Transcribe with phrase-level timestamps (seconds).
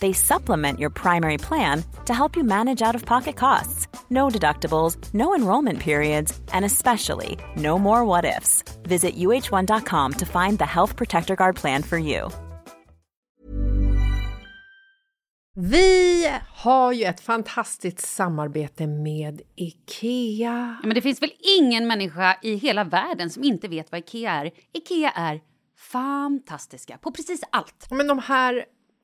[0.00, 3.88] They supplement your primary plan to help you manage out of pocket costs.
[4.10, 8.62] No deductibles, no enrollment periods, and especially no more what ifs.
[8.82, 12.30] Visit uh1.com to find the Health Protector Guard plan for you.
[15.60, 20.76] Vi har ju ett fantastiskt samarbete med IKEA.
[20.82, 24.32] Ja, men det finns väl ingen människa i hela världen som inte vet vad IKEA
[24.32, 24.50] är.
[24.72, 25.40] IKEA är
[25.78, 27.86] fantastiska på precis allt.
[27.90, 28.64] Men de här,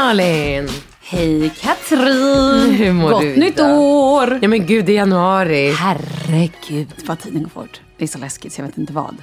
[0.00, 0.68] Malin!
[1.02, 2.74] Hej Katrin!
[2.78, 3.78] Hur mår Gott du nytt idag?
[3.80, 4.38] år!
[4.42, 5.72] Ja men gud, det är januari.
[5.72, 7.80] Herregud vad tiden går fort.
[7.98, 9.16] Det är så läskigt så jag vet inte vad.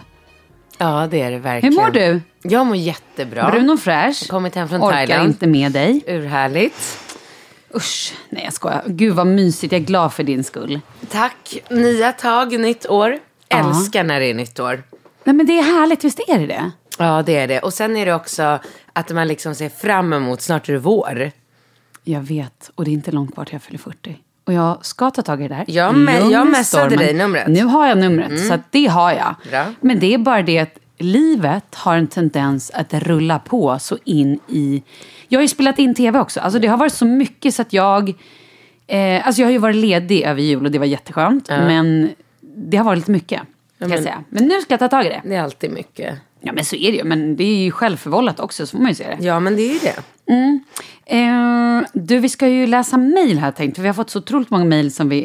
[0.77, 1.75] Ja, det är det Hur verkligen.
[1.75, 2.21] mår du?
[2.41, 3.49] Jag mår jättebra.
[3.51, 4.27] Bruno fräsch.
[4.29, 5.27] Kommit hem från Orkar Thailand.
[5.27, 6.01] inte med dig.
[6.07, 6.99] Urhärligt.
[7.75, 8.83] Usch, nej jag skojar.
[8.85, 10.79] Gud vad mysigt, jag är glad för din skull.
[11.11, 11.57] Tack.
[11.69, 13.17] Nya tag, nytt år.
[13.49, 14.83] Älskar när det är nytt år.
[15.23, 16.71] Nej men det är härligt, visst är det det?
[16.97, 17.59] Ja, det är det.
[17.59, 18.59] Och sen är det också
[18.93, 21.31] att man liksom ser fram emot, snart är det vår.
[22.03, 24.17] Jag vet, och det är inte långt kvar till jag fyller 40.
[24.45, 25.65] Och jag ska ta tag i det där.
[25.67, 27.47] Jag med- jag messade dig numret.
[27.47, 29.35] Nu har jag numret, så att det har jag.
[29.49, 29.65] Bra.
[29.81, 34.39] Men det är bara det att livet har en tendens att rulla på så in
[34.47, 34.83] i...
[35.27, 36.39] Jag har ju spelat in tv också.
[36.39, 38.13] Alltså det har varit så mycket så att jag...
[38.87, 41.49] Eh, alltså jag har ju varit ledig över jul och det var jätteskönt.
[41.67, 42.09] Men
[42.41, 43.41] det har varit lite mycket,
[43.79, 44.23] kan jag säga.
[44.29, 45.21] Men nu ska jag ta tag i det.
[45.25, 46.15] Det är alltid mycket.
[46.41, 47.03] Ja men så är det ju.
[47.03, 49.25] Men det är ju självförvållat också, så får man ju se det.
[49.25, 49.95] Ja, men det är ju det.
[51.05, 53.75] Eh, du, vi ska ju läsa mejl här tänkt.
[53.75, 55.19] För vi har fått så otroligt många mejl som vi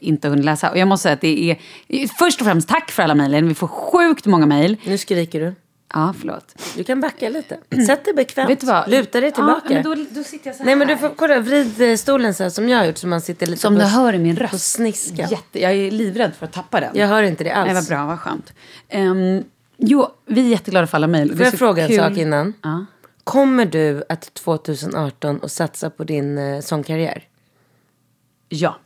[0.00, 0.70] eh, inte hunnit läsa.
[0.70, 2.08] Och jag måste säga att det är...
[2.18, 3.48] Först och främst tack för alla mejlen.
[3.48, 4.76] Vi får sjukt många mejl.
[4.84, 5.54] Nu skriker du.
[5.92, 6.62] Ja, förlåt.
[6.76, 7.58] Du kan backa lite.
[7.86, 8.50] Sätt dig bekvämt.
[8.50, 8.90] Vet du vad?
[8.90, 9.66] Luta dig tillbaka.
[9.68, 10.66] Ja, men då, då sitter jag så här.
[10.66, 13.06] Nej men du får kolla, vrid eh, stolen så här som jag har gjort så
[13.06, 14.72] man sitter lite Som på, du hör i min på röst.
[14.72, 15.28] sniskan.
[15.30, 16.90] Jätte, jag är livrädd för att tappa den.
[16.94, 17.66] Jag hör inte det alls.
[17.66, 18.52] Nej, vad bra, vad skönt.
[18.94, 19.44] Um,
[19.76, 21.36] jo, vi är jätteglada för alla mejl.
[21.36, 22.54] Får jag fråga en sak innan?
[22.62, 22.86] Ja.
[23.24, 27.24] Kommer du att 2018 och satsa på din eh, sångkarriär?
[28.48, 28.76] Ja.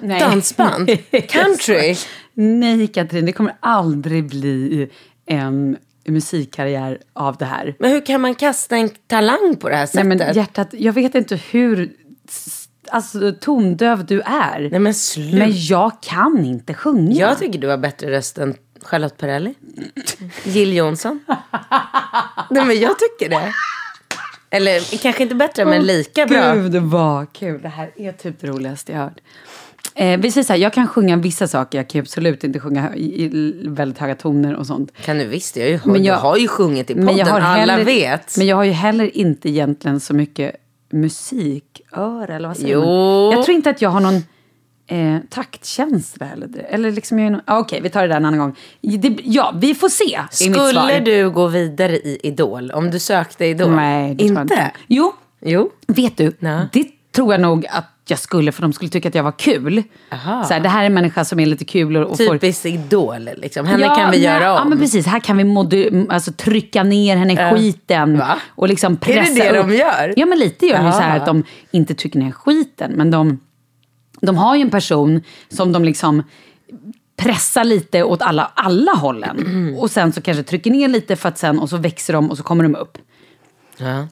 [0.00, 0.20] Nej.
[0.20, 0.90] Dansband?
[1.28, 1.96] Country?
[2.34, 4.88] Nej, Katrin, det kommer aldrig bli
[5.30, 7.74] en musikkarriär av det här.
[7.78, 10.06] Men hur kan man kasta en talang på det här Nej, sättet?
[10.06, 11.92] men hjärtat, jag vet inte hur
[12.88, 14.68] alltså, tondöv du är.
[14.70, 15.36] Nej men sluta.
[15.36, 17.20] men jag kan inte sjunga.
[17.20, 19.54] Jag tycker du har bättre röst än Charlotte Perrelli.
[20.44, 21.20] Jill Johnson.
[22.50, 23.52] Nej men jag tycker det.
[24.50, 26.54] Eller kanske inte bättre men lika bra.
[26.54, 27.62] Gud vad kul.
[27.62, 29.20] Det här är typ det roligaste jag har hört.
[29.94, 31.78] Eh, vi säger så här, jag kan sjunga vissa saker.
[31.78, 34.92] Jag kan ju absolut inte sjunga i, i väldigt höga toner och sånt.
[35.04, 37.26] Kan du visst, jag, har ju- Men jag- har ju sjungit i podden, Men jag
[37.26, 38.36] har alla heller, vet.
[38.38, 40.56] Men jag har ju heller inte egentligen så mycket
[40.92, 42.80] musiköra, eller vad säger Jo.
[42.84, 43.32] man?
[43.32, 44.22] Jag tror inte att jag har någon
[44.86, 46.26] eh, taktkänsla.
[46.32, 48.56] Eller, eller liksom jag är någon, ah, Okej, vi tar det där en annan gång.
[48.80, 50.20] Det, ja, vi får se.
[50.30, 52.70] Skulle du gå vidare i Idol?
[52.70, 53.70] Om du sökte Idol?
[53.70, 54.40] Nej, det inte?
[54.40, 54.70] inte.
[54.86, 55.70] Jo, Jo.
[55.88, 56.66] vet du, Nej.
[56.72, 59.82] det tror jag nog att jag skulle, för de skulle tycka att jag var kul.
[60.12, 60.44] Aha.
[60.44, 62.32] Så här, det här är en människa som är lite kul och, och får...
[62.32, 63.66] Typiskt Idol liksom.
[63.66, 64.58] Henne Ja, kan vi göra om.
[64.58, 65.06] Ja, men precis.
[65.06, 67.50] Här kan vi modu- alltså, trycka ner henne i Ja.
[67.56, 68.18] skiten.
[68.18, 68.38] Va?
[68.48, 69.68] Och liksom pressa det upp.
[69.68, 70.14] de gör?
[70.16, 72.92] Ja, men lite gör de så här att de inte trycker ner skiten.
[72.92, 73.40] Men de,
[74.20, 76.22] de har ju en person som de liksom
[77.16, 79.76] pressar lite åt alla, alla hållen.
[79.78, 82.36] Och sen så kanske trycker ner lite för att sen, och så växer de och
[82.36, 82.98] så kommer de upp.
[83.76, 84.06] Ja.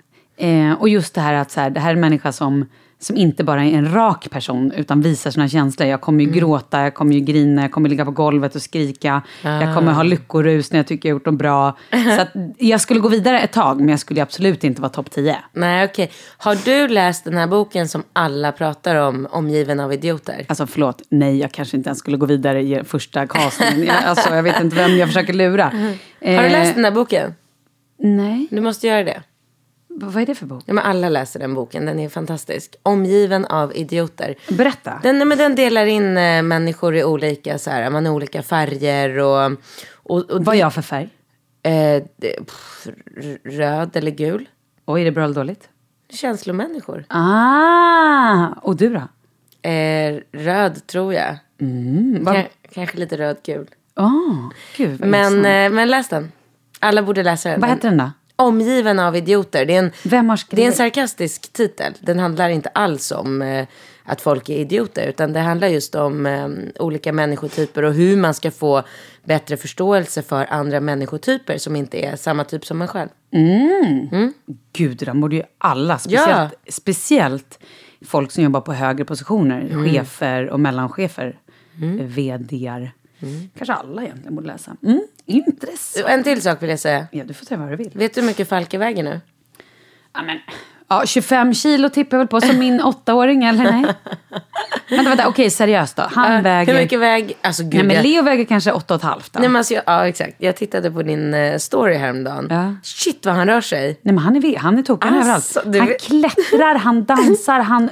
[0.46, 2.66] Eh, och just det här att så här, det här är en människa som,
[3.00, 5.88] som inte bara är en rak person utan visar sina känslor.
[5.88, 9.22] Jag kommer ju gråta, jag kommer ju grina, jag kommer ligga på golvet och skrika.
[9.42, 11.76] Jag kommer ha lyckorus när jag tycker jag gjort något bra.
[12.16, 12.28] Så att
[12.58, 15.36] jag skulle gå vidare ett tag men jag skulle absolut inte vara topp 10.
[15.52, 16.10] Nej, okej.
[16.36, 20.44] Har du läst den här boken som alla pratar om, Omgiven av idioter?
[20.48, 23.94] Alltså förlåt, nej jag kanske inte ens skulle gå vidare i första castingen.
[24.04, 25.64] Alltså, jag vet inte vem jag försöker lura.
[25.64, 25.72] Har
[26.20, 27.34] du Eh, läst den här boken?
[27.98, 29.22] Nej, Du måste göra det.
[30.06, 30.62] Vad är det för bok?
[30.66, 32.76] Ja, men alla läser den boken, den är fantastisk.
[32.82, 34.34] Omgiven av idioter.
[34.48, 35.00] Berätta.
[35.02, 39.52] Den, men den delar in eh, människor i olika, så här, man olika färger och...
[39.92, 41.08] och, och Vad är jag för färg?
[41.62, 42.86] Eh, det, pff,
[43.44, 44.48] röd eller gul.
[44.86, 45.68] Oj, är det bra eller dåligt?
[46.10, 47.04] Känslomänniskor.
[47.08, 49.02] Ah, och du då?
[49.68, 51.36] Eh, röd tror jag.
[51.60, 53.66] Mm, Ka- kanske lite röd-gul.
[54.76, 56.32] Gud vad Men, eh, men läs den.
[56.80, 57.60] Alla borde läsa den.
[57.60, 58.10] Vad heter den då?
[58.38, 59.66] Omgiven av idioter.
[59.66, 59.90] Det är en,
[60.56, 61.92] det är en sarkastisk titel.
[62.00, 63.66] Den handlar inte alls om eh,
[64.04, 65.06] att folk är idioter.
[65.06, 66.48] Utan det handlar just om eh,
[66.82, 68.82] olika människotyper och hur man ska få
[69.24, 73.08] bättre förståelse för andra människotyper som inte är samma typ som en själv.
[74.72, 77.58] Gud, den borde ju alla, speciellt, speciellt
[78.06, 79.84] folk som jobbar på högre positioner, Mm.
[79.92, 81.38] chefer och mellanchefer,
[82.06, 82.92] vdar.
[83.58, 84.76] Kanske alla egentligen borde läsa.
[84.84, 86.06] Mm, intressant.
[86.08, 87.06] En till sak vill jag säga.
[87.12, 87.90] Ja, du får säga vad du vill.
[87.94, 89.20] Vet du hur mycket Falke väger nu?
[90.14, 90.38] Ja, men,
[90.88, 93.84] ja, 25 kilo tippar jag väl på som min åttaåring, eller nej?
[94.90, 96.02] vänta, vänta, okej, seriöst då.
[96.12, 96.72] Han Äh, väger...
[96.74, 97.36] Hur mycket väger...
[97.40, 97.74] Alltså gud.
[97.74, 99.00] Nej, men jag- Leo väger kanske 8,5
[99.32, 99.40] då.
[99.40, 100.34] Nej, men alltså, jag, ja, exakt.
[100.38, 102.46] Jag tittade på din eh, story häromdagen.
[102.50, 102.74] Ja.
[102.82, 103.84] Shit vad han rör sig.
[104.02, 105.72] Nej men han är, han är tokig Alltså, överallt.
[105.72, 107.90] du Han klättrar, han dansar, han...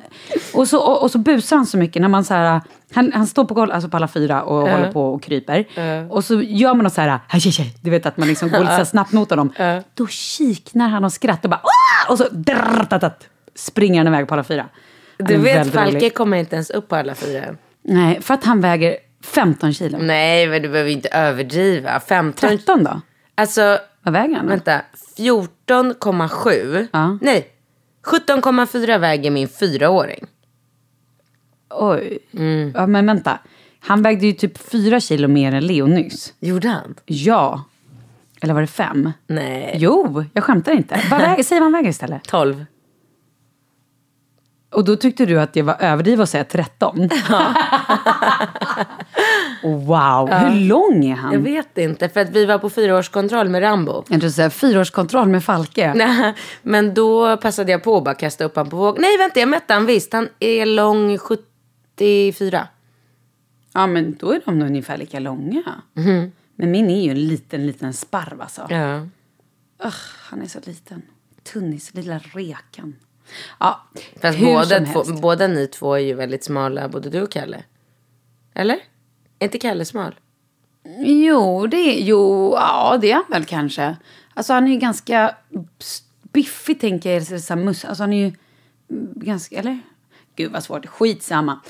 [0.54, 2.60] Och så, och, och så busar han så mycket när man så här...
[2.94, 5.66] Han, han står på golvet, alltså på alla fyra och håller på och kryper.
[6.10, 8.48] Och så gör man något så här, hej, hej, hej, du vet att man liksom
[8.50, 9.52] går lite snabbt mot honom.
[9.94, 12.12] Då kiknar han och skrattar och bara Åh!
[12.12, 14.66] Och så drrr, tat, tat, springer han iväg på alla fyra.
[15.18, 16.14] Han Du vet Falke rolig.
[16.14, 17.44] kommer inte ens upp på alla fyra.
[17.82, 19.98] Nej, för att han väger 15 kilo.
[20.00, 22.00] Nej, men du behöver inte överdriva.
[22.00, 22.48] 15...
[22.48, 23.00] 13 då?
[23.34, 24.48] Alltså, Vad väger han?
[24.48, 24.80] vänta.
[25.18, 26.86] 14,7.
[26.92, 27.18] Ja.
[27.20, 27.48] Nej,
[28.06, 30.26] 17,4 väger min fyraåring.
[31.70, 32.18] Oj.
[32.32, 32.72] Mm.
[32.74, 33.38] Ja, men vänta.
[33.80, 36.34] Han vägde ju typ 4 kilo mer än Leo nyss.
[36.40, 36.94] Gjorde han?
[37.06, 37.64] Ja.
[38.40, 39.12] Eller var det fem?
[39.26, 39.76] Nej.
[39.80, 41.00] Jo, jag skämtar inte.
[41.10, 42.24] Vad väger, säg vad han väger istället.
[42.24, 42.64] 12.
[44.72, 47.08] Och då tyckte du att det var överdrivet att säga 13?
[49.62, 51.32] wow, hur lång är han?
[51.32, 54.04] Jag vet inte, för att vi var på fyraårskontroll med Rambo.
[54.08, 55.92] Jag tror säga fyraårskontroll med Falke.
[55.96, 58.98] Nej, men då passade jag på att bara kasta upp han på våg.
[58.98, 60.12] Nej, vänta, jag mätte han visst.
[60.12, 61.18] Han är lång
[61.98, 62.68] 74.
[63.72, 65.82] Ja, men då är de nog ungefär lika långa.
[66.56, 68.66] Men min är ju en liten, liten sparv alltså.
[68.70, 68.96] Ja.
[69.84, 69.94] Ugh,
[70.30, 71.02] han är så liten.
[71.42, 72.96] Tunnis, lilla rekan.
[73.60, 73.86] Ja,
[74.20, 75.22] Fast hur båda, som två, helst.
[75.22, 77.64] båda ni två är ju väldigt smala, både du och Kalle.
[78.54, 78.74] Eller?
[79.38, 80.14] Är inte Kalle smal?
[80.98, 83.96] Jo, det är, jo, ja, det är han väl kanske.
[84.34, 85.34] Alltså han är ju ganska
[86.32, 87.42] biffig tänker jag.
[87.42, 88.32] Så här, mus, alltså han är ju
[89.14, 89.80] ganska, eller?
[90.36, 91.60] Gud vad svårt, skitsamma.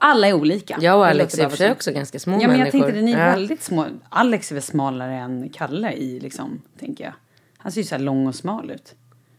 [0.00, 0.76] Alla är olika.
[0.80, 2.64] Jag och Alex är för också ganska små Ja, men människor.
[2.64, 3.32] jag tänkte att ni är Ja.
[3.32, 3.86] väldigt små.
[4.08, 7.12] Alex är väl smalare än Kalle i liksom, tänker jag.
[7.58, 8.94] Han ser ju så här lång och smal ut.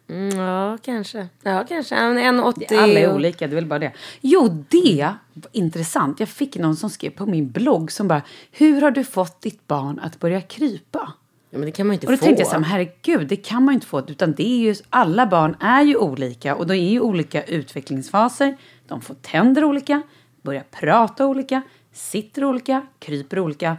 [0.10, 1.28] Mm, ja, kanske.
[1.44, 1.96] Ja, kanske.
[1.96, 2.78] Är 1,80.
[2.78, 3.92] Alla är olika, det är väl bara det.
[4.22, 6.20] Jo, det var intressant.
[6.20, 8.22] Jag fick någon som skrev på min blogg som bara,
[8.52, 11.14] hur har du fått ditt barn att börja krypa?
[11.54, 12.26] Ja, men det kan man inte Och då få.
[12.26, 14.00] tänkte jag så här, herregud, det kan man ju inte få.
[14.08, 18.58] Utan det är ju, alla barn är ju olika och de är ju olika utvecklingsfaser.
[18.88, 20.02] De får tänder olika,
[20.42, 23.78] börjar prata olika, sitter olika, kryper olika.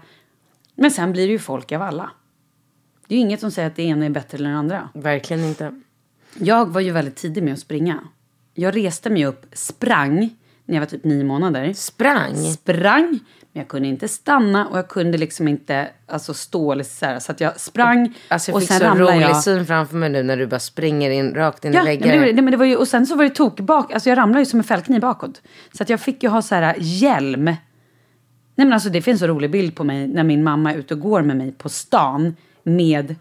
[0.75, 2.11] Men sen blir det ju folk av alla.
[3.07, 4.88] Det är ju inget som säger att det ena är bättre än det andra.
[4.95, 5.81] Verkligen inte.
[6.38, 8.00] Jag var ju väldigt tidig med att springa.
[8.55, 11.73] Jag reste mig upp, sprang, när jag var typ nio månader.
[11.73, 12.37] Sprang.
[12.37, 13.19] Sprang,
[13.53, 17.19] men jag kunde inte stanna och jag kunde liksom inte alltså, stå eller så här.
[17.19, 19.43] Så att jag sprang Alltså jag och fick sen så ramlade rolig jag.
[19.43, 22.09] syn framför mig nu när du bara springer in rakt in Ja, i nej, men
[22.11, 22.33] väggar.
[22.33, 24.41] det, men det var ju, och sen så var det tok bak, alltså jag ramlade
[24.41, 25.43] ju som en fällkniv bakåt.
[25.73, 27.45] Så att jag fick ju ha så här hjälm.
[27.45, 30.95] Nej men alltså det finns en rolig bild på mig när min mamma är ute
[30.95, 33.15] och går med mig på stan med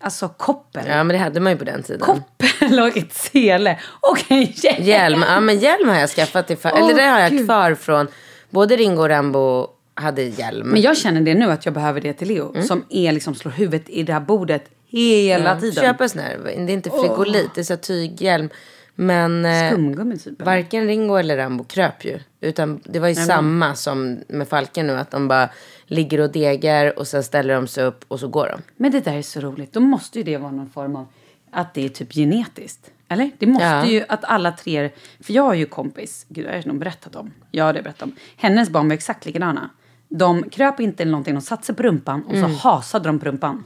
[0.00, 0.84] Alltså koppel.
[0.88, 2.00] Ja, men det hade man ju på den tiden.
[2.00, 4.84] Koppel och ett sele och en hjälm.
[4.84, 5.24] Hjälm.
[5.28, 6.70] Ja, men hjälm har jag skaffat till far.
[6.70, 7.46] Eller det har jag Gud.
[7.46, 8.06] kvar från.
[8.50, 10.68] Både Ringo och Rambo hade hjälm.
[10.68, 12.50] Men jag känner det nu att jag behöver det till Leo.
[12.50, 12.62] Mm.
[12.66, 15.84] Som är liksom slår huvudet i det här bordet hela tiden.
[15.84, 16.38] Köp en sån här.
[16.44, 18.50] Det är inte frigolit, det är så tyghjälm.
[18.94, 20.42] Men eh, typ.
[20.42, 22.18] varken Ringo eller Rambo kröp ju.
[22.40, 24.92] Utan det var ju samma som med Falken nu.
[24.92, 25.48] Att de bara
[25.86, 28.62] ligger och degar och sen ställer de sig upp och så går de.
[28.76, 29.72] Men det där är så roligt.
[29.72, 31.06] Då måste ju det vara någon form av
[31.50, 32.90] att det är typ genetiskt.
[33.08, 33.30] Eller?
[33.38, 33.86] Det måste Ja.
[33.86, 34.90] ju att alla tre...
[35.20, 37.30] För jag har ju kompis, gud det har jag nog berättat om.
[37.50, 38.12] Ja, det har jag berättat om.
[38.36, 39.70] Hennes barn var exakt likadana.
[40.08, 42.50] De kröp inte eller någonting, de satte sig på rumpan och Mm.
[42.50, 43.64] så hasade de på rumpan.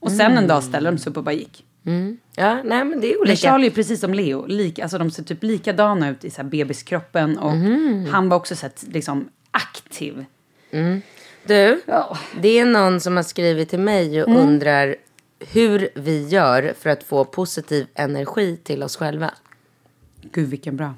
[0.00, 1.64] Och sen en dag ställde de sig upp och bara gick.
[2.36, 3.36] Ja, nej men det är Men olika.
[3.36, 4.46] Charlie är precis som Leo.
[4.46, 7.38] Lik, alltså de ser typ likadana ut i så här bebiskroppen.
[7.38, 8.06] Och Mhm.
[8.10, 10.24] han var också så här, liksom aktiv.
[11.46, 12.18] Du, Ja.
[12.40, 14.40] det är någon som har skrivit till mig och Mm.
[14.42, 14.96] undrar
[15.48, 19.30] hur vi gör för att få positiv energi till oss själva.
[20.32, 20.94] Gud vilken bra.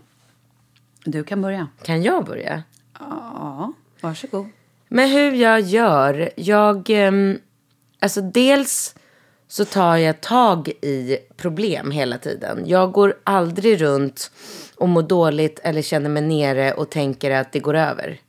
[1.05, 1.69] Du kan börja.
[1.83, 2.63] Kan jag börja?
[2.99, 4.49] Ja, varsågod.
[4.89, 6.31] Men hur jag gör?
[6.37, 6.91] Jag...
[6.91, 7.39] ehm,
[7.99, 8.95] alltså dels
[9.49, 12.63] så tar jag tag i problem hela tiden.
[12.67, 14.31] Jag går aldrig runt
[14.77, 18.21] och mår dåligt eller känner mig nere och tänker att det går över.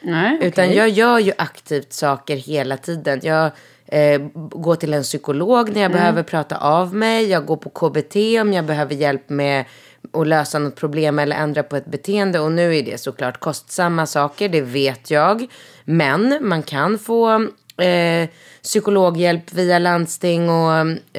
[0.00, 0.76] Nej, Utan okej.
[0.76, 3.20] jag gör ju aktivt saker hela tiden.
[3.22, 3.50] Jag
[3.92, 5.98] eh, går till en psykolog när jag Mm.
[6.00, 7.26] behöver prata av mig.
[7.30, 9.64] Jag går på KBT om jag behöver hjälp med
[10.12, 12.40] att lösa något problem eller ändra på ett beteende.
[12.40, 15.46] Och nu är det såklart kostsamma saker, det vet jag.
[15.84, 17.34] Men man kan få
[17.82, 18.28] eh,
[18.62, 20.72] psykologhjälp via landsting och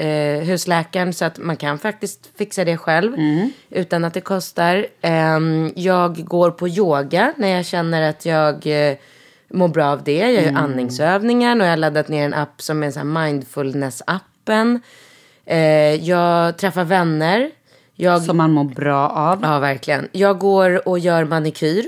[0.04, 3.12] eh, husläkaren så att man kan faktiskt fixa det själv
[3.70, 4.86] utan att det kostar.
[5.02, 8.96] Ehm, jag går på yoga när jag känner att jag eh,
[9.50, 10.18] mår bra av det.
[10.18, 14.80] Jag gör andningsövningar och jag har laddat ner en app som är här mindfulness-appen.
[15.46, 17.50] Eh, jag träffar vänner.
[17.96, 19.38] Jag Som man mår bra av.
[19.42, 20.08] Ja, verkligen.
[20.12, 21.84] Jag går och gör manikyr.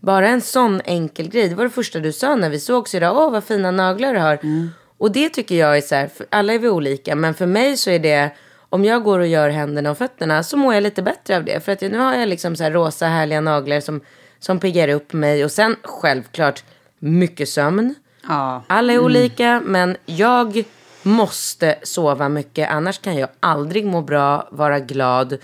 [0.00, 1.48] Bara en sån enkel grej.
[1.48, 3.16] Det var det första du sa när vi sågs idag.
[3.16, 4.38] Åh, vad fina naglar du har.
[4.98, 7.14] Och det tycker jag är så här, alla är vi olika.
[7.14, 8.30] Men för mig så är det,
[8.68, 11.64] om jag går och gör händerna och fötterna så mår jag lite bättre av det.
[11.64, 14.00] För att nu har jag liksom så här rosa härliga naglar som,
[14.38, 15.44] som piggar upp mig.
[15.44, 16.64] Och sen självklart
[16.98, 17.94] mycket sömn.
[18.28, 18.62] Ja.
[18.66, 20.64] Alla är olika, men jag
[21.02, 22.70] måste sova mycket.
[22.70, 25.38] Annars kan jag aldrig må bra, vara glad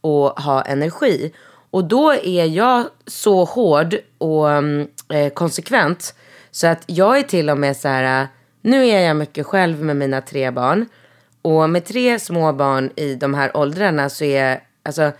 [0.00, 1.32] och ha energi.
[1.70, 6.14] Och då är jag så hård och mm, eh, konsekvent.
[6.50, 8.28] Så att jag är till och med så här,
[8.62, 10.86] nu är jag mycket själv med mina tre barn.
[11.42, 15.12] Och med tre små barn i de här åldrarna så är, alltså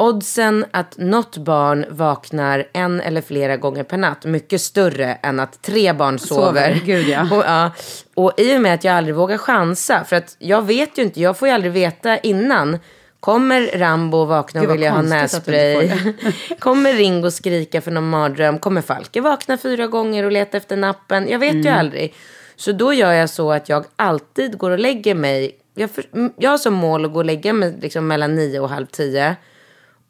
[0.00, 5.62] oddsen att något barn vaknar en eller flera gånger per natt mycket större än att
[5.62, 6.44] tre barn sover.
[6.44, 7.22] Sover, gud, ja.
[7.36, 7.70] Och, ja.
[8.14, 11.20] och i och med att jag aldrig vågar chansa, för att jag vet ju inte,
[11.20, 12.78] jag får ju aldrig veta innan.
[13.20, 15.90] Kommer Rambo vakna och vilja ha nässpray?
[16.58, 18.58] kommer Ringo skrika för någon mardröm?
[18.58, 21.28] Kommer Falke vakna fyra gånger och leta efter nappen?
[21.28, 21.66] Jag vet Mm.
[21.66, 22.14] ju aldrig.
[22.56, 25.56] Så då gör jag så att jag alltid går och lägger mig.
[25.74, 26.04] Jag, för,
[26.36, 29.36] jag har som mål att gå och lägga mig liksom mellan nio och halv tio.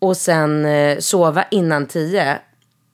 [0.01, 2.39] Och sen eh, sova innan tio.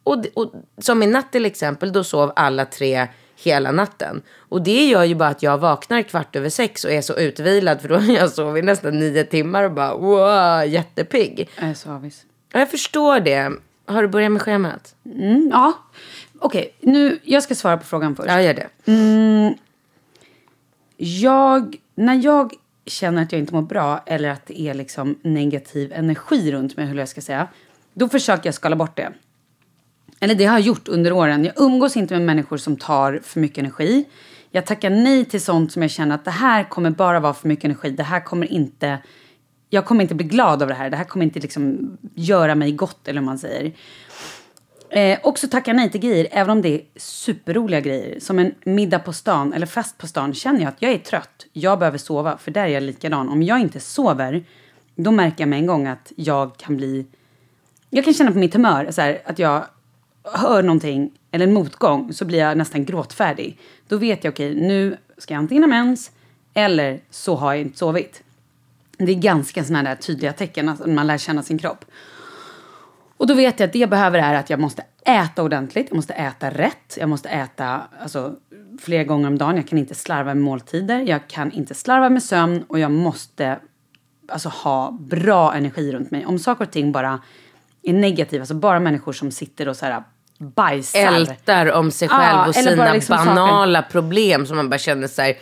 [0.05, 4.23] Och, och som i natt till exempel, då sov alla tre hela natten.
[4.39, 7.81] Och det gör ju bara att jag vaknar kvart över sex och är så utvilad
[7.81, 11.49] för då har jag sovit nästan nio timmar och bara wow, jättepigg.
[11.61, 12.25] Jag är så avis.
[12.53, 13.53] Ja, Jag förstår det.
[13.87, 14.95] Har du börjat med schemat?
[15.05, 15.73] Mm, ja.
[16.39, 18.29] Okej, nu, jag ska svara på frågan först.
[18.29, 18.69] Ja, gör det.
[20.97, 22.53] Jag, när jag
[22.87, 26.87] känner att jag inte mår bra eller att det är liksom negativ energi runt mig,
[26.87, 27.49] hur jag ska säga,
[27.95, 29.13] då försöker jag skala bort det.
[30.21, 31.45] Eller det har jag gjort under åren.
[31.45, 34.05] Jag umgås inte med människor som tar för mycket energi.
[34.51, 37.49] Jag tackar nej till sånt som jag känner att det här kommer bara vara för
[37.49, 37.91] mycket energi.
[37.91, 38.99] Det här kommer inte...
[39.71, 40.91] Jag kommer inte bli glad av det här.
[40.91, 43.73] Det här kommer inte liksom göra mig gott, eller hur man säger.
[44.91, 48.21] Eh, också tacka nej till grejer, även om det är superroliga grejer.
[48.21, 50.35] Som en middag på stan eller fest på stan.
[50.35, 53.29] Känner jag att jag är trött, jag behöver sova, för där är jag likadan.
[53.29, 54.45] Om jag inte sover,
[54.95, 57.07] då märker jag med en gång att jag kan bli...
[57.91, 59.65] Jag kan känna på mitt humör så här, att jag
[60.25, 63.59] hör någonting, eller en motgång, så blir jag nästan gråtfärdig.
[63.89, 66.11] Då vet jag, okej, nu ska jag antingen ha mens,
[66.55, 68.23] eller så har jag inte sovit.
[68.99, 71.85] Det är ganska sådana där tydliga tecken, att man lär känna sin kropp.
[73.17, 75.97] Och då vet jag att det jag behöver är att jag måste äta ordentligt, jag
[75.97, 78.35] måste äta rätt, jag måste äta alltså,
[78.81, 79.57] flera gånger om dagen.
[79.57, 83.59] Jag kan inte slarva med måltider, jag kan inte slarva med sömn och jag måste
[84.29, 86.27] alltså, ha bra energi runt mig.
[86.27, 87.21] Om saker och ting bara
[87.83, 90.03] är negativa, alltså bara människor som sitter och så här
[90.39, 91.01] bajsar.
[91.01, 95.09] Ältar om sig Ja, själv och eller sina liksom banala problem som man bara känner
[95.09, 95.35] så här,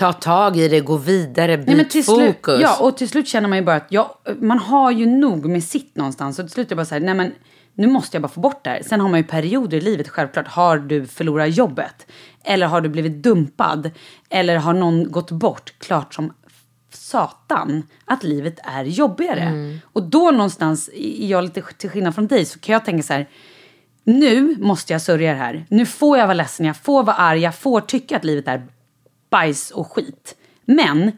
[0.00, 2.60] ta tag i det, gå vidare, byt Nej, till slut, fokus.
[2.60, 5.64] ja, och till slut känner man ju bara att ja, man har ju nog med
[5.64, 6.38] sitt någonstans.
[6.38, 7.32] Och till slut är det bara så här, nej men
[7.74, 8.82] nu måste jag bara få bort det här.
[8.82, 10.48] Sen har man ju perioder i livet, självklart.
[10.48, 12.06] Har du förlorat jobbet?
[12.44, 13.90] Eller har du blivit dumpad?
[14.30, 15.72] Eller har någon gått bort?
[15.78, 16.32] Klart som
[16.92, 19.40] satan att livet är jobbigare.
[19.40, 19.78] Mm.
[19.92, 23.28] Och då någonstans, jag lite till skillnad från dig, så kan jag tänka så här,
[24.04, 25.66] nu måste jag sörja det här.
[25.68, 28.66] Nu får jag vara ledsen, jag får vara arg, jag får tycka att livet är
[29.30, 30.36] bajs och skit.
[30.64, 31.12] Men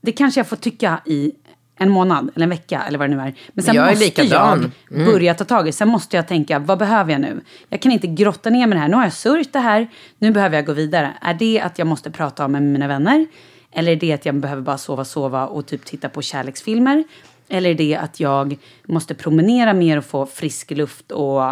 [0.00, 1.32] det kanske jag får tycka i
[1.76, 3.34] en månad eller en vecka eller vad det nu är.
[3.52, 4.72] Men sen Jag måste likadan.
[4.90, 5.72] jag börja ta tag i.
[5.72, 7.40] Sen måste jag tänka, vad behöver jag nu?
[7.68, 8.88] Jag kan inte grotta ner mig det här.
[8.88, 9.88] Nu har jag sörjt det här,
[10.18, 11.12] nu behöver jag gå vidare.
[11.20, 13.26] Är det att jag måste prata med mina vänner?
[13.72, 17.04] Eller är det att jag behöver bara sova, sova och typ titta på kärleksfilmer?
[17.48, 21.42] Eller är det att jag måste promenera mer och få frisk luft och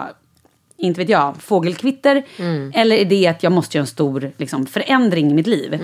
[0.81, 2.25] inte vet jag, fågelkvitter.
[2.75, 5.79] Eller är det att jag måste göra en stor liksom, förändring i mitt liv?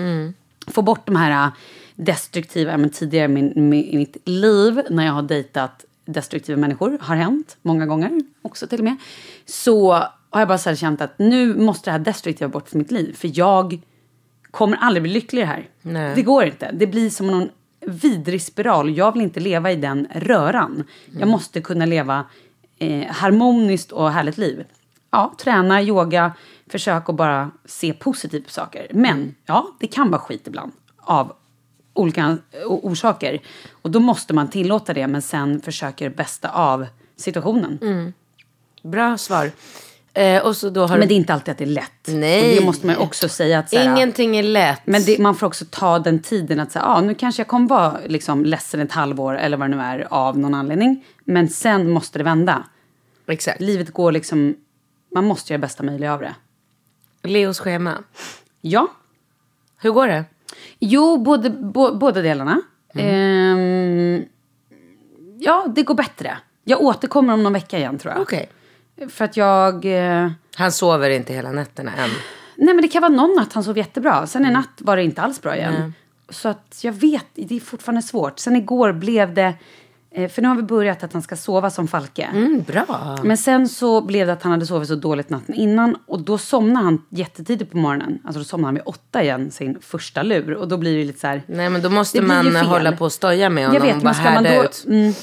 [0.67, 1.53] Få bort de här äh,
[1.95, 7.15] destruktiva, men tidigare i min, i mitt liv när jag har dejtat destruktiva människor, har
[7.15, 8.95] hänt många gånger också till och med.
[9.45, 9.91] Så
[10.29, 13.15] har jag bara så känt att nu måste det här destruktiva bort från mitt liv.
[13.15, 13.79] För jag
[14.51, 15.69] kommer aldrig bli lycklig i det här.
[15.81, 16.15] Nej.
[16.15, 16.71] Det går inte.
[16.73, 17.49] Det blir som någon
[17.85, 18.97] vidrig spiral.
[18.97, 20.83] Jag vill inte leva i den röran.
[21.19, 22.25] Jag måste kunna leva
[22.77, 24.63] eh, harmoniskt och härligt liv.
[25.17, 26.33] Ja, träna, yoga,
[26.67, 28.87] försök att bara se positivt på saker.
[28.93, 31.33] Men ja, det kan vara skit ibland av
[31.93, 33.41] olika orsaker.
[33.71, 35.61] Och då måste man tillåta det, men sen
[35.97, 38.13] det bästa av situationen.
[38.83, 39.51] Bra svar.
[40.13, 42.07] Eh, och så då har Men det är inte alltid att det är lätt.
[42.07, 42.49] Nej.
[42.49, 43.59] Och det måste man ju också säga.
[43.59, 44.81] Att, så här, Ingenting är lätt.
[44.85, 47.67] Men det, man får också ta den tiden att säga, ah, nu kanske jag kommer
[47.67, 51.05] vara liksom, ledsen ett halvår eller vad det nu är av någon anledning.
[51.25, 52.63] Men sen måste det vända.
[53.27, 53.61] Exakt.
[53.61, 54.55] Livet går liksom,
[55.13, 56.35] man måste göra bästa möjliga av det.
[57.23, 57.97] Leos schema.
[58.61, 58.87] Ja,
[59.77, 60.25] Hur går det?
[60.79, 62.61] jo, både, bo, båda delarna.
[62.93, 64.25] Ehm,
[65.39, 66.37] ja, det går bättre.
[66.63, 68.21] Jag återkommer om någon vecka igen tror jag.
[68.21, 68.49] Okej.
[69.09, 69.85] För att jag...
[69.85, 72.09] Eh, Han sover inte hela nätterna än.
[72.55, 74.27] Nej men det kan vara någon natt han sov jättebra.
[74.27, 75.93] Sen en natt var det inte alls bra igen.
[76.29, 78.39] Så att jag vet, det är fortfarande svårt.
[78.39, 79.53] Sen igår blev det,
[80.17, 82.23] för nu har vi börjat att han ska sova som Falke.
[82.23, 83.17] Mm, bra.
[83.23, 85.95] Men sen så blev det att han hade sovit så dåligt natten innan.
[86.05, 88.19] Och då somnade han jättetidigt på morgonen.
[88.23, 90.53] Alltså då somnade han vid åtta igen, sin första lur.
[90.53, 91.43] Och då blir det lite så här...
[91.47, 93.81] Nej men då måste man hålla på och stoja med honom.
[93.81, 94.63] Jag vet, och bara men ska man då...
[94.63, 94.85] ut.
[94.87, 95.15] Mm, eh,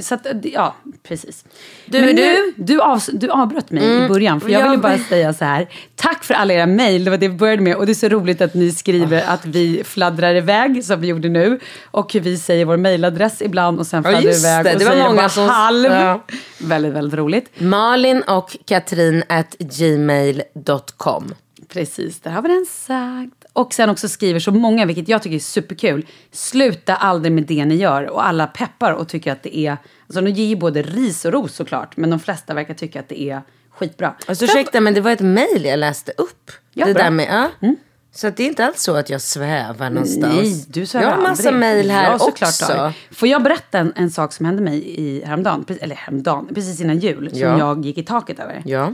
[0.00, 1.44] så att, eh, ja, precis.
[1.86, 4.40] Du, men nu, du- du, av, du avbröt mig i början.
[4.40, 5.68] För jag Jag- ville bara säga så här.
[5.96, 7.76] Tack för alla era mejl, det var det vi började med.
[7.76, 11.28] Och det är så roligt att ni skriver att vi fladdrar iväg, som vi gjorde
[11.28, 11.60] nu.
[11.90, 14.72] Och vi säger vår mejladress ibland och sen fladdrar just iväg det.
[14.72, 15.84] och Det var många bara som- halv.
[15.92, 16.24] ja.
[16.60, 17.50] Väldigt, väldigt roligt.
[17.58, 21.34] Malin och Katrin at gmail.com.
[21.68, 23.43] Precis, där har vi den sagt.
[23.56, 26.06] Och sen också skriver så många, vilket jag tycker är superkul.
[26.32, 28.10] Sluta aldrig med det ni gör.
[28.10, 29.70] Och alla peppar och tycker att det är...
[30.06, 31.96] Alltså de ger ju både ris och ros såklart.
[31.96, 34.14] Men de flesta verkar tycka att det är skitbra.
[34.26, 36.50] Alltså ursäkta men det var ett mejl jag läste upp.
[36.72, 37.02] Ja, det bra.
[37.02, 37.74] där med, ja.
[38.12, 40.34] Så att det är inte alls så att jag svävar någonstans.
[40.36, 41.60] Nej, du svävar Jag har massa aldrig.
[41.60, 42.72] mejl här ja, såklart också.
[42.72, 42.92] har.
[43.10, 45.64] Får jag berätta en, en sak som hände mig i häromdagen?
[45.80, 47.30] Eller häromdagen, precis innan jul.
[47.30, 47.58] Som Ja.
[47.58, 48.62] jag gick i taket över.
[48.66, 48.92] Ja.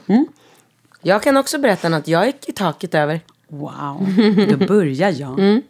[1.03, 3.21] Jag kan också berätta något jag gick i taket över.
[3.51, 4.07] Wow,
[4.51, 5.63] då börjar jag.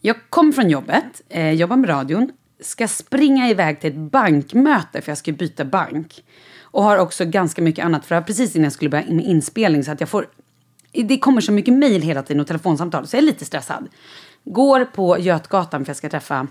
[0.00, 5.10] Jag kom från jobbet, eh, jobbar med radion, ska springa iväg till ett bankmöte för
[5.10, 6.24] jag ska byta bank.
[6.62, 8.06] Och har också ganska mycket annat.
[8.06, 10.26] För precis innan jag skulle börja med inspelning så att jag får...
[10.92, 13.88] Det kommer så mycket mejl hela tiden och telefonsamtal så jag är lite stressad.
[14.44, 16.46] Går på Götgatan för jag ska träffa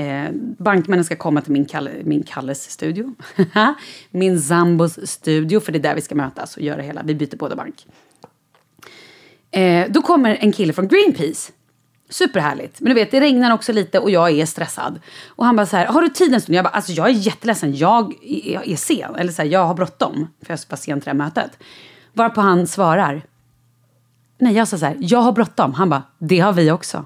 [0.00, 3.14] Eh, bankmännen ska komma till min, Kalle, min Kalles studio.
[4.10, 7.02] min sambos studio, för det är där vi ska mötas och göra hela.
[7.04, 7.86] Vi byter båda bank.
[9.50, 11.52] Eh, då kommer en kille från Greenpeace.
[12.10, 12.80] Superhärligt.
[12.80, 15.00] Men du vet, det regnar också lite och jag är stressad.
[15.28, 16.56] Och han bara så här, har du tid en stund?
[16.56, 19.14] Jag bara, alltså jag är jätteledsen, jag är, är sen.
[19.14, 21.58] Eller så här, jag har bråttom, för jag ska sen till det här mötet.
[22.12, 23.22] Varpå han svarar,
[24.38, 25.74] nej jag sa så här, jag har bråttom.
[25.74, 27.04] Han bara, det har vi också.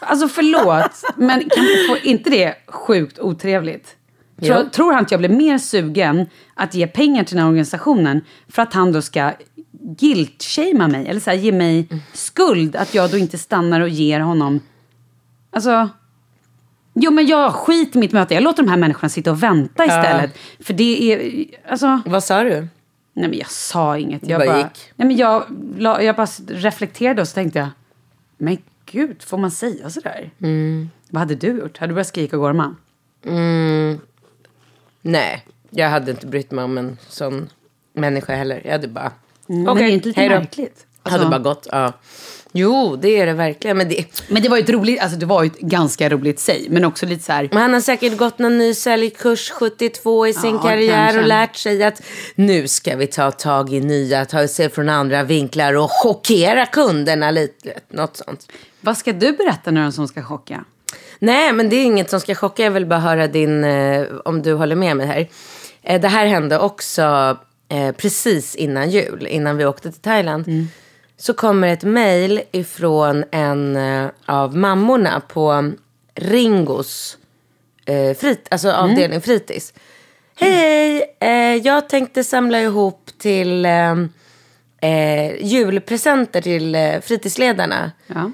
[0.00, 3.96] Alltså förlåt, men kan vi få inte det sjukt otrevligt?
[4.40, 8.20] Tror, tror han att jag blir mer sugen att ge pengar till den här organisationen
[8.48, 9.32] för att han då ska
[9.82, 11.06] guilt-shamea mig?
[11.06, 14.60] Eller så här, ge mig skuld att jag då inte stannar och ger honom...
[15.50, 15.88] Alltså...
[16.94, 18.34] Jo men jag skit i mitt möte.
[18.34, 20.38] Jag låter de här människorna sitta och vänta istället.
[20.60, 21.44] För det är...
[21.70, 22.02] Alltså...
[22.06, 22.68] Vad sa du?
[23.14, 24.28] Nej men jag sa inget.
[24.28, 24.92] Jag bara bara, gick.
[24.96, 25.44] Nej, men jag,
[25.78, 27.68] jag bara reflekterade och så tänkte jag,
[28.38, 30.30] men gud, får man säga sådär?
[30.38, 30.90] Mm.
[31.10, 31.78] Vad hade du gjort?
[31.78, 32.76] Hade du börjat skrika och gorma?
[35.02, 37.48] Nej, jag hade inte brytt mig om en sån
[37.92, 38.62] människa heller.
[38.64, 39.12] Jag hade bara...
[39.52, 40.34] Mm, okej, men det är inte lite hej då.
[40.38, 40.86] märkligt?
[41.02, 41.92] hade Alltså- bara gått, ja.
[42.54, 43.76] Jo, det är det verkligen.
[43.76, 46.40] Men, det, Men det var ju ett roligt, alltså det var ju ett ganska roligt
[46.40, 50.26] säg, men också lite så här, men han har säkert gått någon ny säljkurs 72
[50.26, 51.20] i sin Ja, karriär kanske.
[51.20, 52.02] och lärt sig att
[52.34, 57.30] nu ska vi ta tag i nya, ta sig från andra vinklar och chockera kunderna
[57.30, 57.72] lite.
[57.88, 58.52] Något sånt.
[58.80, 60.64] vad ska du berätta nu som ska chocka?
[61.18, 62.62] Nej, men det är inget som ska chocka.
[62.62, 65.28] Jag vill bara höra din, eh, om du håller med mig här.
[65.82, 67.36] Eh, det här hände också
[67.72, 70.44] eh, precis innan jul, innan vi åkte till Thailand.
[71.16, 75.72] Så kommer ett mejl ifrån en eh, av mammorna på
[76.14, 77.18] Ringos
[77.86, 79.72] eh, frit, alltså avdelning fritids.
[80.36, 81.16] Hej!
[81.20, 83.92] Eh, jag tänkte samla ihop till eh,
[84.80, 87.92] eh, julpresenter till eh, fritidsledarna.
[88.06, 88.30] Ja.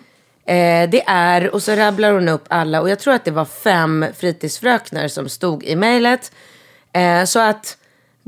[0.90, 4.06] Det är, och så rabblar hon upp alla, och jag tror att det var fem
[4.16, 6.32] fritidsfröknar som stod i mejlet.
[7.26, 7.76] Så att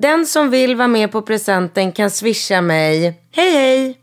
[0.00, 3.98] den som vill vara med på presenten kan swisha mig, hej hej,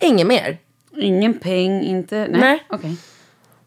[0.00, 0.58] inget mer.
[0.96, 2.16] Ingen peng, inte...
[2.16, 2.64] Nej, Nej.
[2.68, 2.96] okej.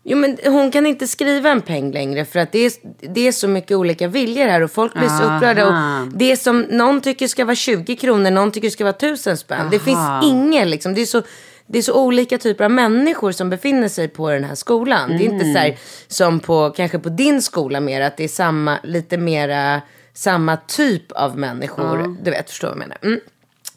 [0.04, 2.72] Jo men hon kan inte skriva en peng längre för att det är,
[3.13, 5.38] det är så mycket olika viljor här och folk blir så Aha.
[5.38, 5.67] upprörda.
[5.67, 9.67] Och det som någon tycker ska vara 20 kronor, någon tycker ska vara 1000 spänn.
[9.72, 10.93] Det finns ingen liksom.
[10.93, 11.22] Det är, så,
[11.67, 15.10] det är så olika typer av människor som befinner sig på den här skolan.
[15.10, 18.28] Det är inte så här som på, kanske på din skola mer, att det är
[18.28, 19.82] samma, lite mera
[20.19, 22.17] samma typ av människor.
[22.23, 22.97] Du vet, förstår vad jag menar.
[23.01, 23.19] Mm.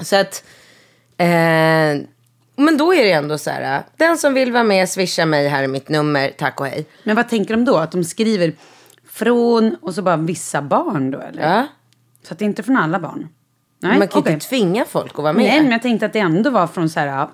[0.00, 0.44] Så att,
[1.16, 2.06] eh,
[2.64, 5.62] men då är det ändå så här, den som vill vara med, swisha mig, här
[5.62, 6.86] är mitt nummer, tack och hej.
[7.04, 7.76] Men vad tänker de då?
[7.76, 8.52] Att de skriver
[9.08, 11.42] från och så bara vissa barn då eller?
[11.42, 11.66] Ja.
[12.22, 13.28] Så att det är inte från alla barn?
[13.78, 14.32] Nej, Man kan okej.
[14.32, 15.44] inte tvinga folk att vara med.
[15.44, 17.28] Nej, men jag tänkte att det ändå var från så här...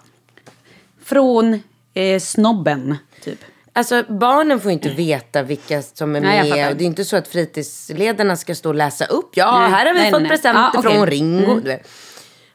[1.02, 1.62] Från
[1.94, 3.44] eh, snobben, typ.
[3.78, 6.70] Alltså barnen får ju inte veta vilka som är Nej, med.
[6.70, 9.30] Och det är inte så att fritidsledarna ska stå och läsa upp.
[9.36, 10.92] Ja, Nej, här har vi nej, fått presenter Ja, okej.
[10.92, 11.44] från Ringo.
[11.44, 11.64] Mm.
[11.64, 11.88] Du vet.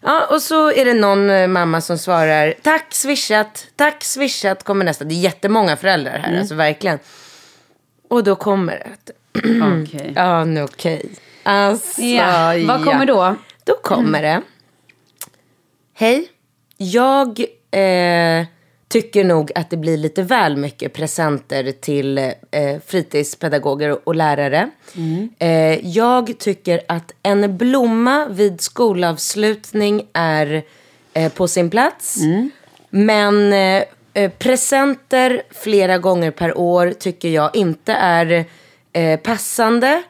[0.02, 4.86] Ja, och så är det någon eh, mamma som svarar tack swishat, tack swishat kommer
[4.86, 5.06] nästa.
[5.06, 7.00] Det är jättemånga föräldrar här, alltså verkligen.
[8.10, 9.14] Och då kommer det.
[9.84, 10.14] Okej.
[10.16, 11.10] Ja, nu okej.
[11.44, 13.36] Alltså, Ja, vad kommer då?
[13.64, 14.42] Då kommer det.
[15.94, 16.28] Hej.
[16.78, 17.40] Jag
[17.72, 18.46] eh,
[18.94, 22.32] tycker nog att det blir lite väl mycket presenter till eh,
[22.86, 24.70] fritidspedagoger och, lärare.
[25.40, 30.64] Eh, jag tycker att en blomma vid skolavslutning är
[31.14, 32.18] eh, på sin plats.
[32.90, 38.46] Men eh, eh, presenter flera gånger per år tycker jag inte är
[38.94, 40.04] eh, passande.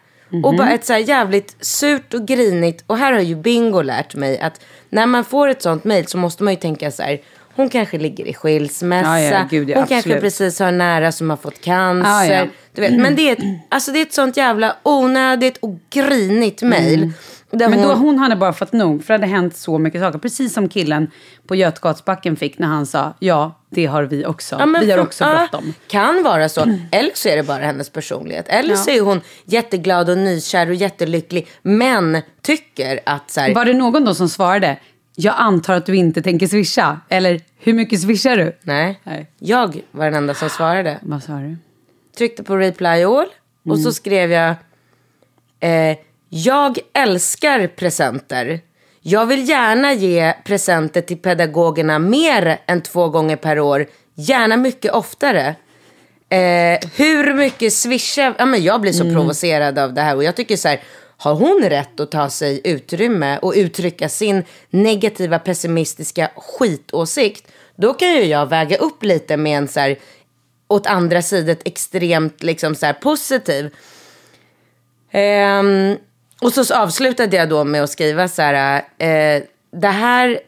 [0.43, 2.83] Och bara ett så här jävligt surt och grinigt.
[2.87, 6.17] Och här har ju Bingo lärt mig att när man får ett sånt mejl så
[6.17, 7.21] måste man ju tänka så här.
[7.55, 9.19] Hon kanske ligger i skilsmässa.
[9.19, 10.21] Ja, ja, gud, ja, hon kanske absolut.
[10.21, 12.33] precis har nära som har fått cancer.
[12.33, 12.47] Ja, ja.
[12.75, 16.61] Du vet, men det är, ett, alltså det är ett sånt jävla onödigt och grinigt
[16.61, 17.11] mejl.
[17.57, 20.01] Där Men hon, då hon hade bara fått nog, för det hade hänt så mycket
[20.01, 20.19] saker.
[20.19, 21.11] Precis som killen
[21.47, 24.55] på Götgatsbacken fick när han sa ja, det har vi också.
[24.59, 25.73] Ja, vi har också ja, bråttom.
[25.87, 26.61] Kan vara så.
[26.91, 28.45] Eller så är det bara hennes personlighet.
[28.49, 31.47] Eller så är hon jätteglad och nykär och jättelycklig.
[31.61, 34.77] Men tycker att så här, Var det någon då som svarade
[35.15, 36.99] jag antar att du inte tänker swisha?
[37.09, 38.57] Eller hur mycket swishar du?
[38.61, 38.99] nej.
[39.03, 39.31] Nej.
[39.39, 40.99] Jag var den enda som svarade.
[41.01, 41.57] Vad sa du?
[42.17, 43.27] Tryckte på reply all.
[43.69, 44.55] Och så skrev jag.
[45.59, 45.97] Eh,
[46.29, 48.61] jag älskar presenter.
[49.01, 53.85] Jag vill gärna ge presenter till pedagogerna mer än två gånger per år.
[54.15, 55.55] Gärna mycket oftare.
[56.29, 58.33] Eh, hur mycket swisha...
[58.37, 60.15] Ja, men jag blir så provocerad av det här.
[60.15, 60.79] Och jag tycker så här
[61.23, 67.47] har hon rätt att ta sig utrymme och uttrycka sin negativa pessimistiska skitåsikt.
[67.75, 69.99] Då kan ju jag väga upp lite med en så här,
[70.67, 73.69] åt andra sidan extremt liksom så här positiv.
[75.11, 75.97] Ehm,
[76.41, 78.83] och så avslutade jag då med att skriva så här.
[78.97, 80.39] Eh, det här,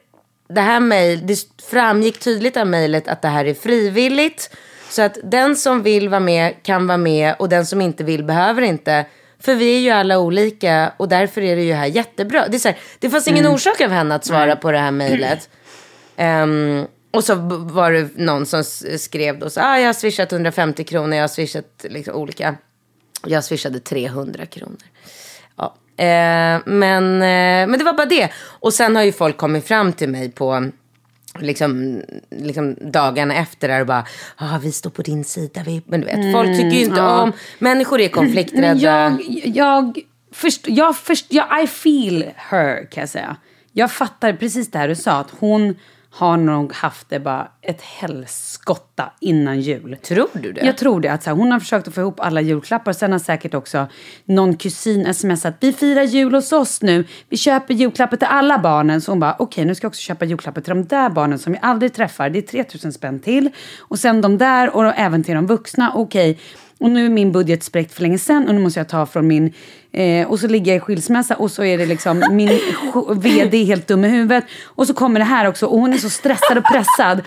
[0.47, 4.55] det här mejl, det framgick tydligt av mejlet att det här är frivilligt.
[4.89, 8.23] Så att den som vill vara med kan vara med och den som inte vill
[8.23, 9.05] behöver inte.
[9.39, 12.47] För vi är ju alla olika och därför är det ju här jättebra.
[12.47, 13.53] Det, är så här, det fanns ingen mm.
[13.53, 14.57] orsak av henne att svara mm.
[14.59, 15.49] på det här mejlet.
[16.17, 18.63] Um, och så var det någon som
[18.97, 22.55] skrev då så ah, jag har swishat 150 kronor, jag har swishat liksom olika.
[23.25, 24.77] Jag swishade 300 kronor.
[25.57, 25.75] Ja.
[25.97, 28.29] Eh, men, eh, men det var bara det.
[28.37, 30.69] Och sen har ju folk kommit fram till mig på
[31.39, 35.61] liksom, liksom dagarna efter där och bara, ah, vi står på din sida.
[35.65, 37.21] Vi, men du vet, mm, folk tycker ju inte ja.
[37.21, 38.79] om, människor är konflikträdda.
[38.79, 39.99] Jag, jag,
[40.31, 43.37] först, jag, först, jag, I feel her kan jag säga.
[43.71, 45.75] Jag fattar precis det här du sa, att hon
[46.15, 49.97] har nog haft det bara ett helskotta innan jul.
[50.03, 50.65] Tror du det?
[50.65, 51.09] Jag tror det.
[51.09, 52.93] Att så här, hon har försökt att få ihop alla julklappar.
[52.93, 53.87] Sen har säkert också
[54.25, 55.55] någon kusin smsat.
[55.59, 57.05] Vi firar jul hos oss nu.
[57.29, 59.01] Vi köper julklappar till alla barnen.
[59.01, 61.39] Så hon bara, okej okay, nu ska jag också köpa julklappar till de där barnen
[61.39, 62.29] som vi aldrig träffar.
[62.29, 63.49] Det är 3000 spänn till.
[63.79, 65.91] Och sen de där och även till de vuxna.
[65.95, 66.31] Okej.
[66.31, 66.43] Okay.
[66.77, 69.27] Och nu är min budget spräckt för länge sedan och nu måste jag ta från
[69.27, 69.53] min
[69.95, 72.59] Eh, och så ligger jag i skilsmässa och så är det liksom min
[73.15, 74.43] vd helt dum i huvudet.
[74.65, 77.21] Och så kommer det här också och hon är så stressad och pressad.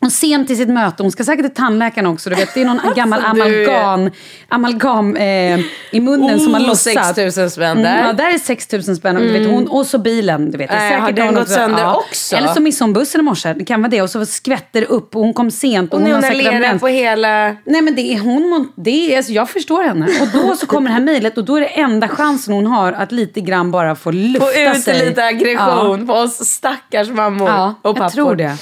[0.00, 2.30] Och sent till sitt möte, hon ska säkert till tandläkaren också.
[2.30, 4.10] Du vet, det är någon gammal amalgam,
[4.48, 7.16] amalgam eh, i munnen oh, som har lossat.
[7.16, 7.94] 6 000 spänn där.
[7.94, 9.16] Mm, ja, där är 6 000 spänn.
[9.16, 10.50] Och, du vet, hon, och så bilen.
[10.50, 11.94] Du vet, det är säkert har den gått sönder ja.
[11.94, 12.36] också?
[12.36, 13.52] Eller så missade hon bussen i morse.
[13.52, 14.02] Det kan vara det.
[14.02, 15.92] Och så skvätter det upp och hon kom sent.
[15.92, 17.56] Och hon, hon har säkert på hela...
[17.64, 20.06] Nej men det är hon, det är, alltså, jag förstår henne.
[20.20, 22.92] Och då så kommer det här mejlet och då är det enda chansen hon har
[22.92, 24.66] att lite grann bara få lufta sig.
[24.66, 25.08] Få ut sig.
[25.08, 26.06] lite aggression ja.
[26.06, 28.02] på oss stackars mammor ja, och pappor.
[28.02, 28.56] jag tror det.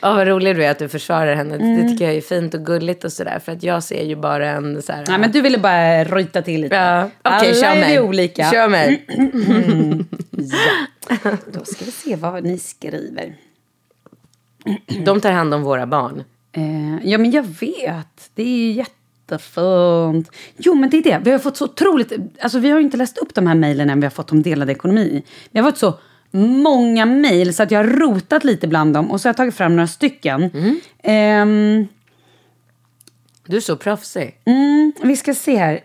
[0.00, 1.54] Ja, vad rolig du är att du försvarar henne.
[1.54, 1.76] Mm.
[1.76, 3.38] Det tycker jag är fint och gulligt och sådär.
[3.44, 5.04] För att jag ser ju bara en så här...
[5.08, 6.74] Nej, men du ville bara ryta till lite.
[6.76, 7.10] Ja.
[7.22, 7.94] Okej, okay, kör mig.
[7.94, 8.50] är olika.
[8.50, 9.06] Kör mig.
[9.08, 10.06] Mm.
[10.30, 11.30] Ja.
[11.52, 13.36] Då ska vi se vad ni skriver.
[15.04, 16.24] De tar hand om våra barn.
[16.52, 18.30] Eh, ja, men jag vet.
[18.34, 19.01] Det är ju jätte
[19.32, 20.30] jättefint.
[20.56, 21.20] Jo, men det är det.
[21.24, 22.12] Vi har fått så otroligt...
[22.40, 24.70] Alltså, vi har inte läst upp de här mejlen än vi har fått om delad
[24.70, 25.22] ekonomi.
[25.50, 25.98] Vi har fått så
[26.30, 29.54] många mejl så att jag har rotat lite bland dem och så har jag tagit
[29.54, 30.50] fram några stycken.
[31.04, 31.48] Mm.
[31.48, 31.88] Um,
[33.46, 34.36] du är så proffsig.
[34.44, 35.80] Mm, vi ska se här.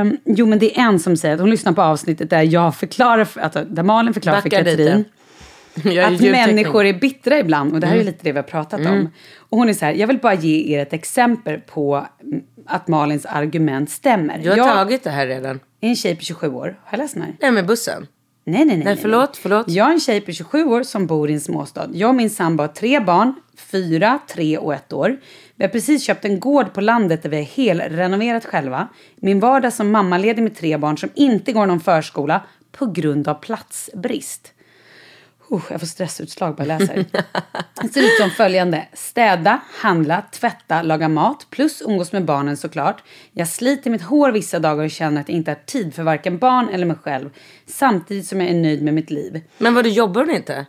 [0.00, 2.76] Um, jo, men det är en som säger att hon lyssnar på avsnittet där jag
[2.76, 5.04] förklarar, alltså, där Malin förklarar Backa för Katrin
[6.04, 7.72] att människor är bittra ibland.
[7.72, 8.06] Och det här mm.
[8.06, 8.92] är lite det vi har pratat mm.
[8.92, 9.10] om.
[9.36, 12.06] Och hon är så här, jag vill bara ge er ett exempel på
[12.70, 14.38] att Malins argument stämmer.
[14.38, 15.60] Du har jag tagit det här redan.
[15.80, 16.80] är en tjej på 27 år.
[16.84, 17.36] Har jag läst den här?
[17.40, 18.06] Nej, med bussen.
[18.44, 18.84] Nej, nej, nej.
[18.84, 19.68] nej förlåt, förlåt.
[19.68, 21.88] Jag är en tjej på 27 år som bor i en småstad.
[21.92, 25.20] Jag och min sambo har tre barn, fyra, tre och ett år.
[25.56, 28.88] Vi har precis köpt en gård på landet där vi har helrenoverat själva.
[29.16, 33.34] Min vardag som mammaledig med tre barn som inte går någon förskola på grund av
[33.34, 34.52] platsbrist.
[35.52, 37.06] Uh, jag får stressutslag bara jag läser.
[37.82, 38.88] Det ser ut som följande.
[38.92, 43.02] Städa, handla, tvätta, laga mat plus umgås med barnen såklart.
[43.32, 46.38] Jag sliter mitt hår vissa dagar och känner att jag inte har tid för varken
[46.38, 47.30] barn eller mig själv.
[47.66, 49.40] Samtidigt som jag är nöjd med mitt liv.
[49.58, 50.66] Men vad du jobbar hon inte?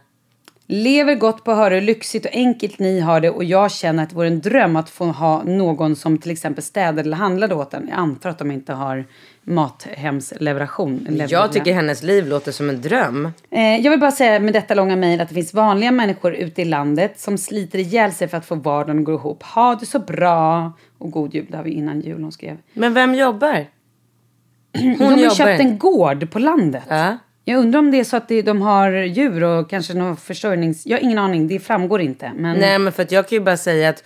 [0.74, 4.04] Lever gott på att höra hur lyxigt och enkelt ni har det och jag känner
[4.04, 7.56] att det vore en dröm att få ha någon som till exempel städar eller handlade
[7.56, 7.88] åt en.
[7.88, 9.06] Jag antar att de inte har
[9.44, 11.26] mathemsleveration.
[11.30, 13.32] Jag tycker hennes liv låter som en dröm.
[13.50, 16.62] Eh, jag vill bara säga med detta långa mejl att det finns vanliga människor ute
[16.62, 19.44] i landet som sliter ihjäl sig för att få vardagen att gå ihop.
[19.44, 21.46] Ha det så bra och god jul.
[21.50, 22.58] Det har vi innan jul hon skrev.
[22.74, 23.66] Men vem jobbar?
[24.80, 25.36] Hon de har jobbar.
[25.36, 26.84] köpt en gård på landet.
[26.88, 27.18] Ja.
[27.46, 30.86] Jag undrar om det är så att de har djur och kanske någon försörjnings...
[30.86, 32.32] Jag har ingen aning, det framgår inte.
[32.36, 32.60] Men...
[32.60, 34.04] Nej, men för att jag kan ju bara säga att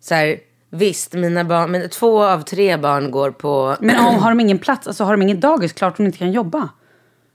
[0.00, 0.36] så här,
[0.70, 3.76] visst, mina barn, men två av tre barn går på...
[3.80, 6.32] Men om har de ingen plats, alltså har de ingen dagis, klart hon inte kan
[6.32, 6.68] jobba.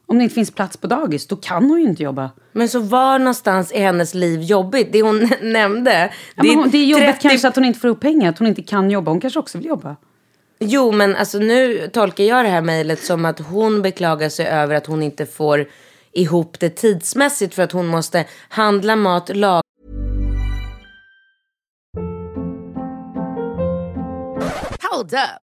[0.06, 2.32] Om det inte finns plats på dagis, då kan hon ju inte jobba.
[2.52, 4.92] Men så var någonstans är hennes liv jobbigt?
[4.92, 6.12] Det hon nämnde.
[6.36, 7.30] Ja, det, är det är jobbigt 30...
[7.30, 9.12] kanske att hon inte får upp pengar, att hon inte kan jobba.
[9.12, 9.96] Hon kanske också vill jobba.
[10.60, 14.76] Jo, men alltså nu tolkar jag det här mejlet som att hon beklagar sig över
[14.76, 15.68] att hon inte får
[16.12, 19.62] ihop det tidsmässigt för att hon måste handla mat, laga
[24.92, 25.47] Hold up.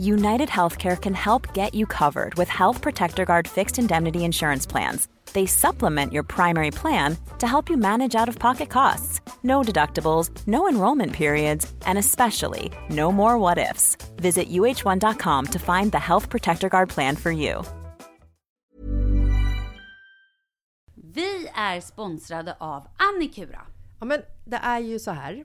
[0.00, 5.08] United Healthcare can help get you covered with Health Protector Guard fixed indemnity insurance plans.
[5.32, 9.20] They supplement your primary plan to help you manage out of pocket costs.
[9.42, 13.96] No deductibles, no enrollment periods, and especially no more what ifs.
[14.16, 17.64] Visit uh1.com to find the Health Protector Guard plan for you.
[21.14, 23.60] Vi är sponsrade av Annikura.
[24.00, 25.44] Ja, men det är ju så här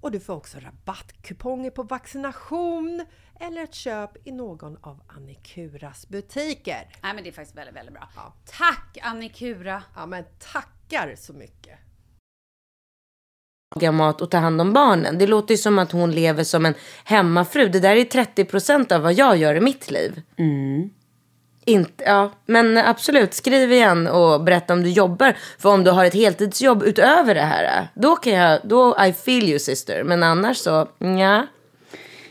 [0.00, 3.06] och du får också rabattkuponger på vaccination
[3.40, 6.88] eller ett köp i någon av Annikuras butiker.
[7.02, 8.08] Nej men det är faktiskt väldigt, väldigt bra.
[8.16, 8.34] Ja.
[8.44, 9.82] Tack Annikura!
[9.94, 11.78] Ja men tackar så mycket!
[13.74, 15.18] laga mat och ta hand om barnen.
[15.18, 17.68] Det låter ju som att hon lever som en hemmafru.
[17.68, 20.22] Det där är 30% av vad jag gör i mitt liv.
[21.68, 25.36] Inte, ja, men absolut, skriv igen och berätta om du jobbar.
[25.58, 29.44] För om du har ett heltidsjobb utöver det här, då kan jag, då I feel
[29.44, 30.04] you sister.
[30.04, 31.46] Men annars så, ja.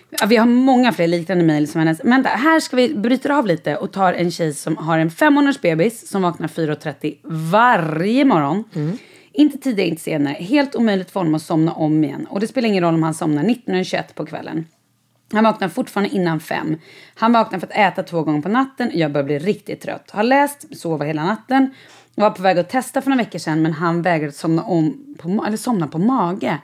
[0.10, 2.04] Ja, vi har många fler liknande mejl som hennes.
[2.04, 5.34] Men här ska vi bryta av lite och tar en tjej som har en fem
[5.34, 7.16] månaders bebis som vaknar 4.30
[7.52, 8.64] varje morgon.
[9.34, 10.34] Inte tidigare, inte senare.
[10.34, 12.28] Helt omöjligt för honom att somna om igen.
[12.30, 14.66] Och det spelar ingen roll om han somnar 19.21 på kvällen.
[15.36, 16.78] Han vaknar fortfarande innan fem.
[17.16, 18.92] Han vaknar för att äta två gånger på natten.
[18.94, 20.12] Jag börjar bli riktigt trött.
[20.12, 21.74] Har läst, sova hela natten.
[22.16, 25.46] Var på väg att testa för några veckor sedan men han vägrade somna, om på,
[25.48, 26.58] eller somna på mage.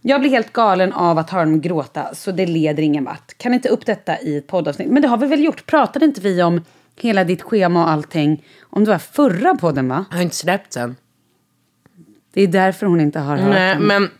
[0.00, 3.38] Jag blir helt galen av att höra dem gråta så det leder ingen vart.
[3.38, 4.88] Kan inte upp detta i ett poddavsnitt.
[4.90, 5.66] Men det har vi väl gjort?
[5.66, 6.64] Pratade inte vi om
[6.96, 8.44] hela ditt schema och allting?
[8.62, 10.04] Om det var förra podden va?
[10.10, 10.96] Jag har inte släppt sen.
[12.32, 13.82] Det är därför hon inte har hört Nej, den.
[13.86, 14.10] men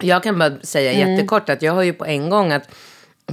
[0.00, 1.12] jag kan bara säga Mm.
[1.14, 2.74] jättekort att jag har ju på en gång att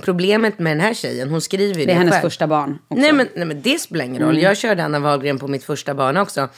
[0.01, 2.21] problemet med den här tjejen, hon skriver ju Det är det hennes själv.
[2.21, 3.01] första barn också.
[3.01, 4.39] Nej men, nej men det spelar ingen roll.
[4.41, 6.49] Jag körde Anna Wahlgren på mitt första barn också.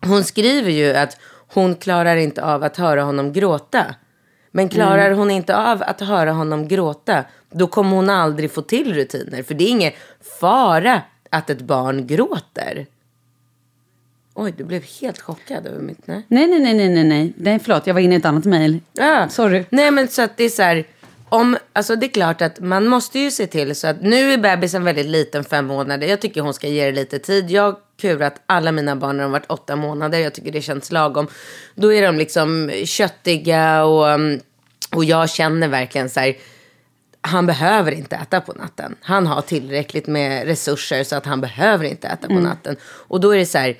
[0.00, 1.16] Hon skriver ju att
[1.48, 3.94] hon klarar inte av att höra honom gråta.
[4.52, 8.94] Men klarar hon inte av att höra honom gråta, då kommer hon aldrig få till
[8.94, 9.42] rutiner.
[9.42, 9.92] För det är ingen
[10.40, 12.86] fara att ett barn gråter.
[14.34, 16.06] Oj, du blev helt chockad över mitt...
[16.06, 16.26] Nej.
[16.28, 17.32] Nej, nej, nej, nej, nej, nej.
[17.36, 17.58] nej.
[17.58, 18.80] Förlåt, jag var inne i ett annat mejl.
[18.92, 19.28] Ja.
[19.28, 19.64] Sorry.
[19.70, 20.84] Nej men så att det är så här.
[21.30, 24.38] Om, alltså det är klart att man måste ju se till så att nu är
[24.38, 26.06] bebisen väldigt liten, fem månader.
[26.06, 27.50] Jag tycker hon ska ge det lite tid.
[27.50, 30.18] Jag har kurat alla mina barn när de varit åtta månader.
[30.18, 31.26] Jag tycker det känns lagom.
[31.74, 34.40] Då är de liksom köttiga och, um,
[34.94, 36.36] och jag känner verkligen så här.
[37.20, 38.96] Han behöver inte äta på natten.
[39.00, 42.76] Han har tillräckligt med resurser så att han behöver inte äta på natten.
[42.82, 43.76] Och då är det så här.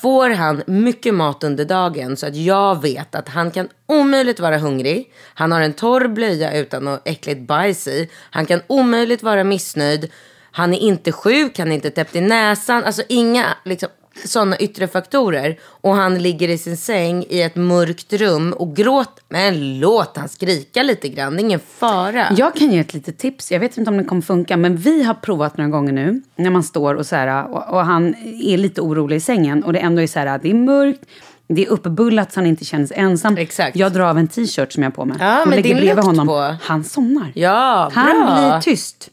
[0.00, 4.58] Får han mycket mat under dagen så att jag vet att han kan omöjligt vara
[4.58, 5.12] hungrig.
[5.34, 8.10] Han har en torr blöja utan något äckligt bajs i.
[8.30, 10.10] Han kan omöjligt vara missnöjd.
[10.52, 12.84] Han är inte sjuk, han är inte täppt i näsan.
[12.84, 13.88] Alltså inga liksom,
[14.24, 15.58] sådana yttre faktorer.
[15.64, 19.22] Och han ligger i sin säng i ett mörkt rum och gråter.
[19.28, 22.26] Men låt han skrika lite grann, det är ingen fara.
[22.36, 23.52] Jag kan ge ett litet tips.
[23.52, 26.22] Jag vet inte om det kommer funka, men vi har provat några gånger nu.
[26.36, 29.64] När man står och så här, och, och han är lite orolig i sängen.
[29.64, 31.00] Och det ändå är så här, det är mörkt.
[31.48, 33.36] Det är uppbullat så han inte känner sig ensam.
[33.36, 33.76] Exakt.
[33.76, 35.16] Jag drar av en t-shirt som jag har på mig.
[35.20, 36.26] Ja, och med lägger bredvid honom.
[36.26, 36.56] på.
[36.62, 37.32] Han somnar.
[37.34, 38.02] Ja, bra.
[38.02, 39.10] Han blir tyst.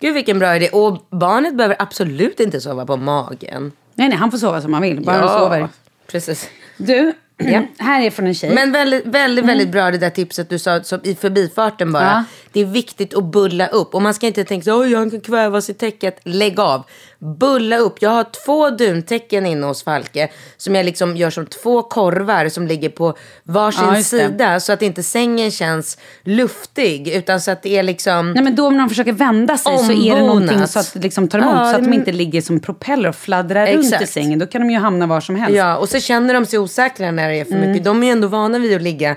[0.00, 0.68] Gud vilken bra idé.
[0.68, 3.72] Och barnet behöver absolut inte sova på magen.
[3.94, 5.00] Nej, nej, han får sova som han vill.
[5.04, 5.68] Bara han sover.
[6.06, 6.48] precis.
[6.76, 7.62] Du, Ja.
[7.78, 8.54] här är från en tjej.
[8.54, 12.04] Men väldigt, väldigt, väldigt bra det där tipset du sa som i förbifarten bara.
[12.04, 12.24] Ja.
[12.54, 13.94] Det är viktigt att bulla upp.
[13.94, 16.18] Och man ska inte tänka så oj han kan kvävas i täcket.
[16.24, 16.82] Lägg av.
[17.18, 18.02] Bulla upp.
[18.02, 20.28] Jag har två duntäcken inne hos Falke.
[20.56, 24.60] Som jag liksom gör som två korvar som ligger på varsin Ja, sida.
[24.60, 27.08] Så att inte sängen känns luftig.
[27.08, 28.32] Utan så att det är liksom...
[28.32, 30.70] Nej, men då när de försöker vända sig så är det någonting Ombonat.
[30.70, 31.52] så att liksom tar emot.
[31.54, 34.12] Ja, så att de inte ligger som propeller och fladdrar runt i Exakt.
[34.12, 34.38] sängen.
[34.38, 35.56] Då kan de ju hamna var som helst.
[35.56, 37.70] Ja, och så känner de sig osäkra när det är för Mm.
[37.70, 37.84] mycket.
[37.84, 39.16] De är ju ändå vana vid att ligga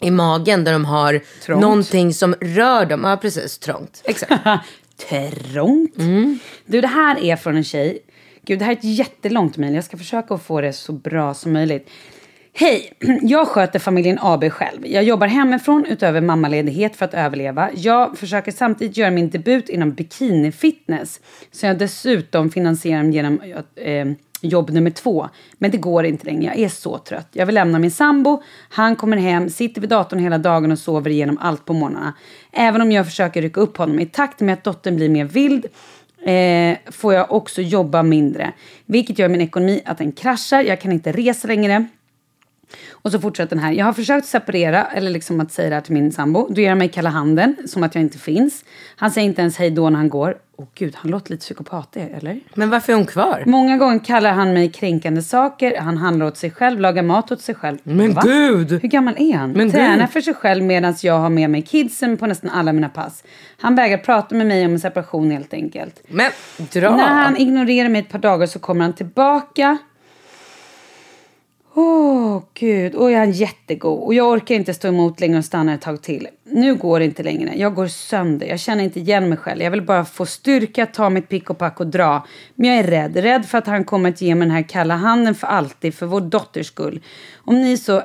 [0.00, 1.60] i magen där de har Trångt.
[1.62, 3.04] någonting som rör dem.
[3.04, 3.58] Ja, precis.
[3.58, 4.02] Trångt.
[4.04, 4.32] Exakt.
[5.52, 5.94] Trångt.
[6.66, 7.98] Du, det här är från en tjej.
[8.46, 9.74] Gud, det här är ett jättelångt mejl.
[9.74, 11.90] Jag ska försöka att få det så bra som möjligt.
[12.52, 12.92] Hej!
[13.22, 14.86] Jag sköter familjen AB själv.
[14.86, 17.70] Jag jobbar hemifrån utöver mammaledighet för att överleva.
[17.74, 21.20] Jag försöker samtidigt göra min debut inom bikinifitness.
[21.52, 23.40] Så jag dessutom finansierar genom
[23.76, 24.06] eh,
[24.40, 25.28] jobb nummer två.
[25.58, 26.44] Men det går inte längre.
[26.44, 27.28] Jag är så trött.
[27.32, 28.42] Jag vill lämna min sambo.
[28.68, 32.14] Han kommer hem, sitter vid datorn hela dagen och sover igenom allt på morgnarna.
[32.52, 35.66] Även om jag försöker rycka upp honom i takt med att dottern blir mer vild
[36.24, 38.52] eh, får jag också jobba mindre.
[38.86, 40.62] Vilket gör min ekonomi att den kraschar.
[40.62, 41.86] Jag kan inte resa längre.
[42.92, 43.72] Och så fortsätter den här.
[43.72, 46.46] Jag har försökt separera, eller liksom att säga det här till min sambo.
[46.50, 48.64] Då ger mig kalla handen, som att jag inte finns.
[48.96, 50.36] Han säger inte ens hej då när han går.
[50.56, 52.40] Åh gud, han låter lite psykopatig, eller?
[52.54, 53.42] Men varför är hon kvar?
[53.46, 55.80] Många gånger kallar han mig kränkande saker.
[55.80, 57.78] Han handlar åt sig själv, lagar mat åt sig själv.
[57.82, 58.22] Men Va?
[58.24, 58.70] gud!
[58.70, 59.52] Hur gammal är han?
[59.52, 60.10] Men Tränar gud!
[60.10, 63.24] för sig själv medan jag har med mig kidsen på nästan alla mina pass.
[63.60, 66.02] Han vägrar prata med mig om en separation helt enkelt.
[66.08, 66.30] Men
[66.72, 66.96] dra!
[66.96, 69.78] När han ignorerar mig ett par dagar så kommer han tillbaka.
[71.80, 72.94] Åh, gud.
[72.94, 74.02] Och jag är jättegod.
[74.02, 76.28] Och jag orkar inte stå emot längre och stanna ett tag till.
[76.44, 77.52] Nu går det inte längre.
[77.56, 78.46] Jag går sönder.
[78.46, 79.62] Jag känner inte igen mig själv.
[79.62, 82.26] Jag vill bara få styrka, ta mitt pick och pack och dra.
[82.54, 83.16] Men jag är rädd.
[83.16, 86.06] Rädd för att han kommer att ge mig den här kalla handen för alltid, för
[86.06, 87.00] vår dotters skull.
[87.36, 88.02] Om ni så...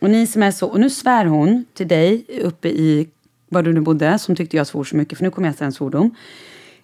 [0.00, 0.66] Och ni som är så...
[0.66, 3.08] Och nu svär hon till dig uppe i
[3.48, 5.66] var du nu bodde, som tyckte jag svor så mycket, för nu kommer jag säga
[5.66, 6.14] en svordom.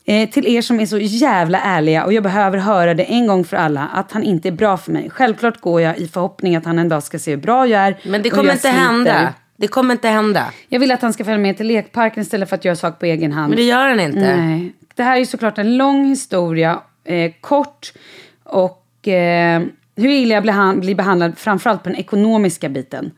[0.04, 3.44] Eh, till er som är så jävla ärliga och jag behöver höra det en gång
[3.44, 5.10] för alla att han inte är bra för mig.
[5.10, 7.98] Självklart går jag i förhoppning att han en dag ska se hur bra jag är.
[8.04, 8.76] Men det kommer inte sliter.
[8.76, 9.34] hända.
[9.56, 10.52] Det kommer inte hända.
[10.68, 13.06] Jag vill att han ska följa med till lekparken istället för att göra saker på
[13.06, 13.48] egen hand.
[13.48, 14.36] Men det gör han inte.
[14.36, 14.72] Nej.
[14.94, 17.92] Det här är såklart en lång historia, eh, kort
[18.44, 19.62] och eh,
[19.96, 23.10] hur illa jag blir, han, blir behandlad framförallt på den ekonomiska biten.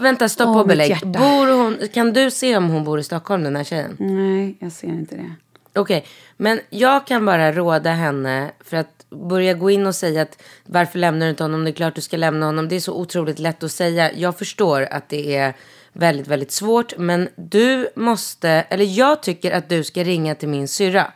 [0.00, 0.98] Vänta, stopp och mitt belägg.
[1.02, 3.96] Bor hon, kan du se om hon bor i Stockholm, den här tjejen?
[3.98, 5.30] Nej, jag ser inte det.
[5.74, 6.06] Okej,
[6.36, 10.98] men jag kan bara råda henne för att börja gå in och säga att varför
[10.98, 11.64] lämnar du inte honom?
[11.64, 12.68] Det är klart du ska lämna honom.
[12.68, 14.12] Det är så otroligt lätt att säga.
[14.12, 15.54] Jag förstår att det är
[15.92, 16.98] väldigt, väldigt svårt.
[16.98, 21.12] Men du måste, eller jag tycker att du ska ringa till min syrra.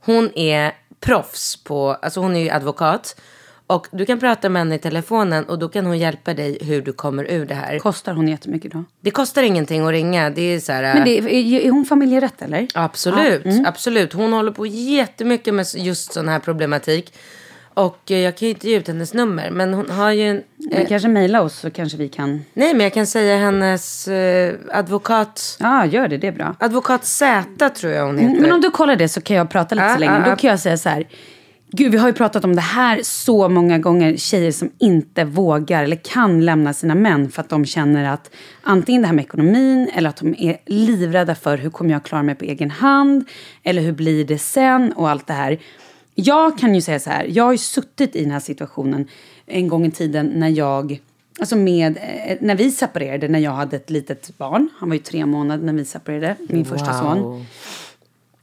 [0.00, 3.20] Hon är proffs på, alltså hon är ju advokat.
[3.66, 6.82] Och du kan prata med henne i telefonen och då kan hon hjälpa dig hur
[6.82, 7.78] du kommer ur det här.
[7.78, 8.84] Kostar hon jättemycket då?
[9.00, 10.30] Det kostar ingenting att ringa.
[10.30, 10.94] Det är så här...
[10.94, 12.68] Men det, är, är hon familjerätt eller?
[12.74, 13.66] Absolut, mm.
[13.66, 14.12] absolut.
[14.12, 17.12] Hon håller på jättemycket med just sån här problematik.
[17.74, 19.50] Och eh, jag kan ju inte ge ut hennes nummer.
[19.50, 20.42] Men hon har ju en...
[20.56, 22.44] Men kanske mejla oss så kanske vi kan...
[22.52, 25.56] Nej, men jag kan säga hennes eh, advokat...
[25.60, 26.18] Ja, gör det.
[26.18, 26.56] Det är bra.
[26.60, 28.30] Advokat Z tror jag hon heter.
[28.30, 30.12] Mm, Men om du kollar det så kan jag prata lite Ja, så länge.
[30.12, 30.30] ja, ja.
[30.30, 31.06] Då kan jag säga så här.
[31.78, 34.16] Gud, vi har ju pratat om det här så många gånger.
[34.16, 38.30] Tjejer som inte vågar eller kan lämna sina män för att de känner att
[38.62, 42.22] antingen det här med ekonomin eller att de är livrädda för hur kommer jag klara
[42.22, 43.24] mig på egen hand
[43.62, 45.58] eller hur blir det sen och allt det här.
[46.14, 49.08] Jag kan ju säga så här, jag har ju suttit i den här situationen
[49.46, 51.00] en gång i tiden när jag
[51.40, 54.68] Alltså med, eh, när vi separerade, när jag hade ett litet barn.
[54.78, 57.46] Han var ju tre månader när vi separerade, min första son.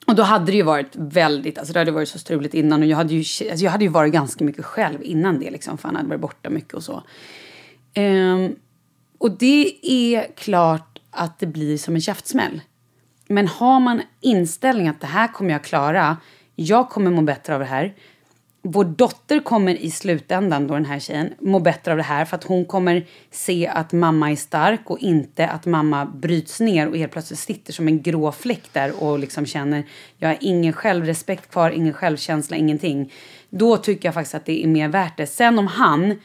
[0.05, 2.87] Och då hade det ju varit väldigt, alltså det hade varit så struligt innan och
[2.87, 5.87] jag hade ju, alltså jag hade ju varit ganska mycket själv innan det liksom, för
[5.87, 7.03] han hade varit borta mycket och så.
[7.97, 8.55] Um,
[9.17, 12.61] och det är klart att det blir som en käftsmäll.
[13.27, 16.17] Men har man inställning att det här kommer jag klara,
[16.55, 17.93] jag kommer må bättre av det här.
[18.65, 22.35] Vår dotter kommer i slutändan, då den här tjejen, må bättre av det här för
[22.37, 26.97] att hon kommer se att mamma är stark och inte att mamma bryts ner och
[26.97, 29.83] helt plötsligt sitter som en grå fläck där och liksom känner
[30.17, 33.11] jag har ingen självrespekt kvar, ingen självkänsla, ingenting.
[33.49, 35.27] Då tycker jag faktiskt att det är mer värt det.
[35.27, 36.19] Sen om han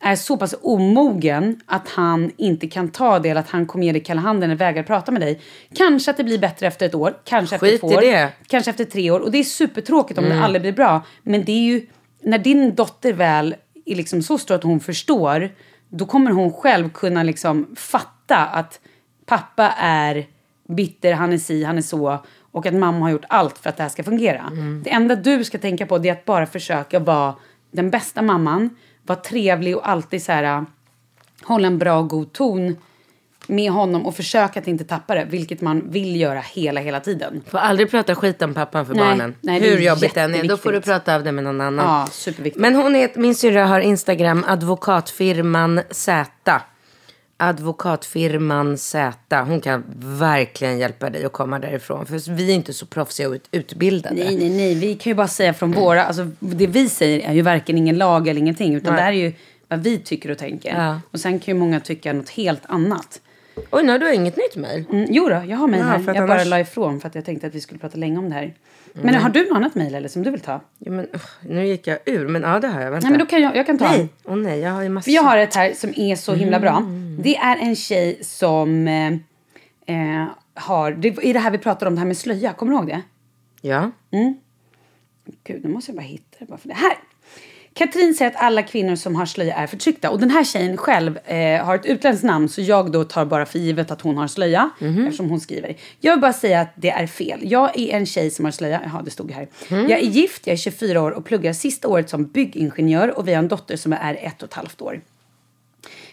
[0.00, 3.92] är så pass omogen att han inte kan ta det eller att han kommer ge
[3.92, 5.40] dig kalla handen eller vägrar prata med dig.
[5.74, 8.32] Kanske att det blir bättre efter ett år, kanske efter Skit två i år, det.
[8.46, 9.20] kanske efter tre år.
[9.20, 11.02] Och det är supertråkigt om det aldrig blir bra.
[11.22, 11.86] Men det är ju,
[12.22, 15.50] när din dotter väl är liksom så stor att hon förstår,
[15.88, 18.80] då kommer hon själv kunna liksom fatta att
[19.26, 20.26] pappa är
[20.68, 22.24] bitter, han är si, han är så.
[22.52, 24.52] Och att mamma har gjort allt för att det här ska fungera.
[24.84, 27.34] Det enda du ska tänka på det är att bara försöka vara
[27.70, 28.70] den bästa mamman.
[29.06, 30.64] Vara trevlig och alltid så här,
[31.42, 32.76] hålla en bra och god ton
[33.46, 35.24] med honom och försöka att inte tappa det.
[35.24, 37.42] Vilket man vill göra hela, hela tiden.
[37.50, 39.34] Får aldrig prata skit om pappan för Nej, barnen.
[39.40, 40.48] nej, Hur jobbigt det än är.
[40.48, 41.86] Då får du prata av det med någon annan.
[41.86, 42.60] Ja, superviktigt.
[42.60, 46.60] Men hon är, min syrra har Instagram, advokatfirman Z.
[47.36, 49.12] Advokatfirman Z.
[49.46, 52.06] Hon kan verkligen hjälpa dig att komma därifrån.
[52.06, 54.14] För vi är inte så proffsiga och ut- utbildade.
[54.14, 54.74] Nej, nej, nej.
[54.74, 56.04] Vi kan ju bara säga från våra...
[56.04, 58.74] Alltså, det vi säger är ju varken ingen lag eller ingenting.
[58.74, 59.00] Utan Nej.
[59.00, 59.32] det här är ju
[59.68, 60.78] vad vi tycker och tänker.
[60.78, 61.00] Ja.
[61.10, 63.20] Och sen kan ju många tycka något helt annat.
[63.70, 64.84] Oj, nu har du inget nytt mejl.
[64.92, 66.14] Mm, jo då, jag har mejl Ja, här.
[66.14, 68.28] Jag bara annars- la ifrån för att jag tänkte att vi skulle prata länge om
[68.28, 68.54] det här.
[68.92, 70.60] Men har du något annat mejl eller som du vill ta?
[70.78, 71.06] Ja, men,
[71.48, 72.90] nu gick jag ur, men ja det har jag.
[72.90, 73.06] Vänta.
[73.06, 73.84] Nej, men då kan jag, jag kan ta.
[73.88, 75.04] Nej, åh nej, jag har ju massor.
[75.04, 76.76] För jag har ett här som är så himla bra.
[76.76, 77.18] Mm.
[77.22, 79.12] Det är en tjej som eh,
[79.86, 80.90] eh, har...
[80.92, 82.52] Det är det här vi pratade om, det här med slöja.
[82.52, 83.02] Kommer du ihåg det?
[83.60, 83.90] Ja.
[85.44, 86.74] Gud, nu måste jag bara hitta det bara för det.
[86.74, 86.92] Här!
[87.74, 90.10] Katrin säger att alla kvinnor som har slöja är förtryckta.
[90.10, 93.46] Och den här tjejen själv eh, har ett utländskt namn så jag då tar bara
[93.46, 94.70] för givet att hon har slöja.
[95.06, 95.76] Eftersom hon skriver.
[96.00, 97.40] Jag vill bara säga att det är fel.
[97.42, 98.80] Jag är en tjej som har slöja.
[98.84, 99.48] Jaha, det stod här.
[99.68, 103.18] Jag är gift, jag är 24 år och pluggar sista året som byggingenjör.
[103.18, 105.00] Och vi har en dotter som är ett och ett halvt år.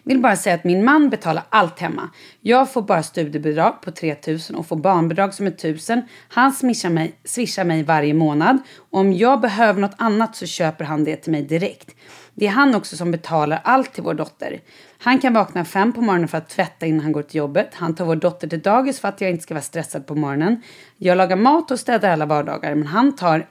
[0.04, 2.10] Vill bara säga att min man betalar allt hemma.
[2.42, 6.02] Jag får bara studiebidrag på 3000 och får barnbidrag som är 1000.
[6.30, 8.58] Han swishar mig, swishar mig varje månad.
[8.92, 11.96] Och om jag behöver något annat så köper han det till mig direkt.
[12.34, 14.62] Det är han också som betalar allt till vår dotter.
[14.98, 17.70] Han kan vakna fem på morgonen för att tvätta innan han går till jobbet.
[17.74, 20.62] Han tar vår dotter till dagis för att jag inte ska vara stressad på morgonen.
[20.98, 22.76] Jag lagar mat och städar alla vardagar.
[22.76, 23.48] Men han tar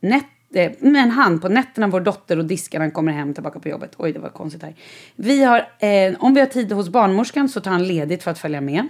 [0.00, 3.68] nätt med men han på nätterna, vår dotter och diskar han kommer hem tillbaka på
[3.68, 3.94] jobbet.
[3.98, 4.74] Oj, det var konstigt här.
[5.16, 8.38] Vi har, eh, om vi har tid hos barnmorskan så tar han ledigt för att
[8.38, 8.88] följa med.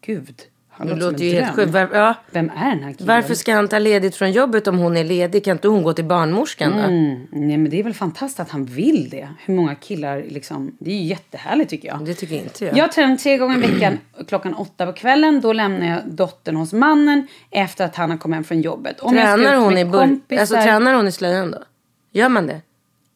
[0.00, 0.42] Gud,
[0.78, 1.70] han låter låter ju helt sjukt.
[1.72, 2.14] Var, ja.
[2.30, 3.06] Vem är den här killen?
[3.06, 5.44] Varför ska han ta ledigt från jobbet om hon är ledig?
[5.44, 6.78] Kan inte hon gå till barnmorskan då?
[6.78, 9.28] Mm, nej, men det är väl fantastiskt att han vill det.
[9.44, 10.76] Hur många killar liksom...
[10.78, 12.04] Det är ju jättehärligt tycker jag.
[12.04, 12.76] Det tycker inte jag.
[12.76, 13.98] Jag tränar tre gånger i veckan
[14.28, 15.40] klockan åtta på kvällen.
[15.40, 19.00] Då lämnar jag dottern hos mannen efter att han har kommit hem från jobbet.
[19.00, 21.58] Om jag Tränar hon, i kompisar- alltså, tränar hon i slöjan då?
[22.12, 22.60] Gör man det?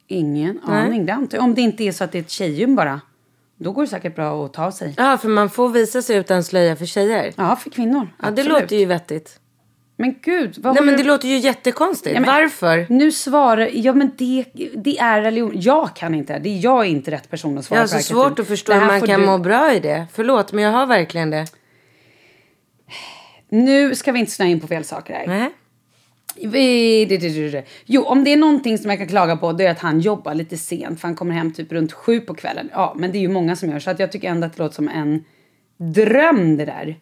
[0.07, 1.07] Ingen aning.
[1.07, 1.43] Det jag.
[1.45, 3.01] Om det inte är så att det är ett tjejgym bara.
[3.63, 4.95] Då går det säkert bra att ta sig.
[4.97, 7.33] Ja, för man får visa sig utan slöja för tjejer.
[7.37, 8.09] Ja, för kvinnor.
[8.19, 8.63] Ja, det Absolut.
[8.63, 9.41] låter ju vettigt.
[9.97, 12.15] Men gud, vad Nej, men du- det låter ju jättekonstigt.
[12.15, 12.87] Ja, men- Varför?
[12.89, 13.69] Nu svarar...
[13.73, 14.45] Ja, men det,
[14.77, 15.53] det är religion.
[15.55, 16.39] Jag kan inte.
[16.39, 18.29] Det jag är inte rätt person att svara Jag har på det så här, svårt
[18.29, 18.43] Katrin.
[18.43, 20.07] att förstå Det hur man kan du- må bra i det.
[20.13, 21.47] Förlåt, men jag har verkligen det.
[23.49, 25.27] Nu ska vi inte snöa in på fel saker här.
[25.27, 25.51] Nej.
[27.87, 30.35] Jo, om det är någonting som jag kan klaga på det är att han jobbar
[30.35, 32.71] lite sent för han kommer hem typ runt sju på kvällen.
[32.73, 34.63] Ja, men det är ju många som gör så att jag tycker ändå att det
[34.63, 35.25] låter som en
[35.77, 36.97] dröm det där.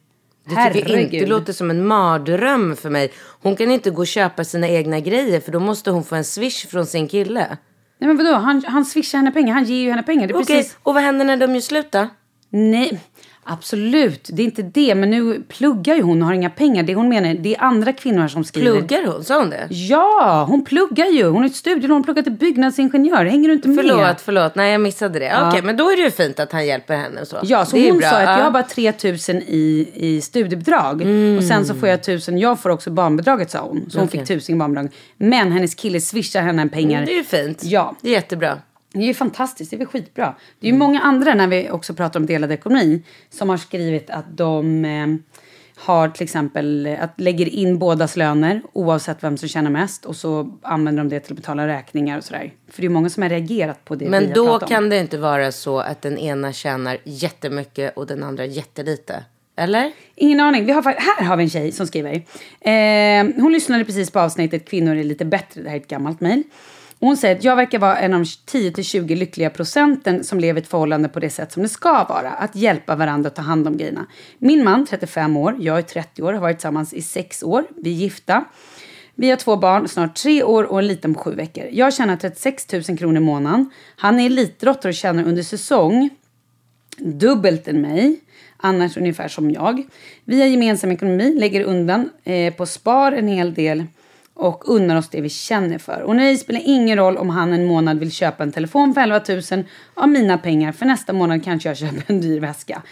[0.49, 1.17] Det tycker inte.
[1.17, 3.13] Det låter som en mardröm för mig.
[3.43, 6.25] Hon kan inte gå och köpa sina egna grejer för då måste hon få en
[6.25, 7.59] swish från sin kille.
[7.99, 10.33] Nej men vadå, han, han swishar henne pengar, han ger ju henne pengar.
[10.33, 10.77] Okej, precis...
[10.83, 12.09] och vad händer när de gör slut då?
[12.51, 13.01] Nej,
[13.51, 14.95] Absolut, det är inte det.
[14.95, 16.83] Men nu pluggar ju hon och har inga pengar.
[16.83, 18.73] Det hon menar, det är andra kvinnor som skriver.
[18.73, 19.25] Pluggar hon?
[19.25, 19.67] Sa hon det?
[19.71, 21.25] Ja, hon pluggar ju.
[21.25, 23.25] Hon har ett studielån, hon pluggar till byggnadsingenjör.
[23.25, 23.77] Hänger du inte med?
[23.77, 24.55] Förlåt, förlåt.
[24.55, 25.49] Nej, jag missade det.
[25.49, 27.37] Okej, men då är det ju fint att han hjälper henne så.
[27.43, 28.37] Ja, så det är hon sa att Ja.
[28.39, 31.01] jag har bara 3000 i, i studiebidrag.
[31.39, 33.91] Och sen så får jag 1000, jag får också barnbidraget sa hon.
[33.91, 34.93] Så hon fick 1000 i barnbidrag.
[35.17, 37.07] Men hennes kille swishar henne pengar.
[37.07, 37.59] Det är ju fint.
[37.63, 37.95] Ja.
[38.01, 38.59] Det är jättebra.
[38.93, 40.35] Det är ju fantastiskt, det är väl skitbra.
[40.61, 44.11] Det är ju många andra, när vi också pratar om delad ekonomi, som har skrivit
[44.11, 45.07] att de eh,
[45.79, 50.17] har till exempel, eh, att lägger in bådas löner oavsett vem som tjänar mest och
[50.17, 52.53] så använder de det till att betala räkningar och sådär.
[52.69, 55.53] För det är många som har reagerat på det Men då kan det inte vara
[55.53, 59.25] så att den ena tjänar jättemycket och den andra jättelite.
[59.57, 59.93] Eller?
[60.15, 60.65] Ingen aning.
[60.65, 62.15] Vi har, här har vi en tjej som skriver.
[62.61, 65.63] Eh, hon lyssnade precis på avsnittet Kvinnor är lite bättre.
[65.63, 66.43] Det här är ett gammalt mejl.
[67.01, 70.61] Och Hon säger att jag verkar vara en av de 10-20 lyckliga procenten som lever
[70.61, 72.31] i ett förhållande på det sätt som det ska vara.
[72.31, 74.07] Att hjälpa varandra att ta hand om grejerna.
[74.39, 77.65] Min man, 35 år, jag är 30 år, har varit tillsammans i 6 år.
[77.77, 78.45] Vi är gifta.
[79.15, 81.65] Vi har två barn, snart tre år och en liten på sju veckor.
[81.73, 83.71] Jag tjänar 36 000 kronor i månaden.
[83.97, 86.11] Han är elitidrottare och tjänar under säsong
[86.99, 88.21] dubbelt än mig.
[88.57, 89.83] Annars ungefär som jag.
[90.25, 93.85] Vi har gemensam ekonomi, lägger undan eh, på spar en hel del
[94.39, 96.01] och unnar oss det vi känner för.
[96.03, 99.01] Och nej, det spelar ingen roll om han en månad vill köpa en telefon för
[99.01, 99.21] 11
[99.51, 99.65] 000
[99.95, 100.73] av mina pengar.
[100.73, 102.83] För nästa månad kanske jag köper en dyr väska.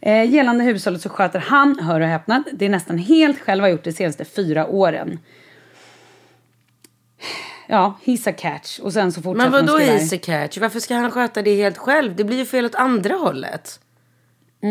[0.00, 3.68] Eh, gällande hushållet så sköter han, hör och häpnad, det är nästan helt själv har
[3.68, 5.18] gjort de senaste fyra åren.
[7.66, 8.78] Ja, he's a catch.
[8.78, 9.92] Och sen så fortsätter Men vadå här.
[9.92, 10.58] easy catch?
[10.58, 12.16] Varför ska han sköta det helt själv?
[12.16, 13.80] Det blir ju fel åt andra hållet.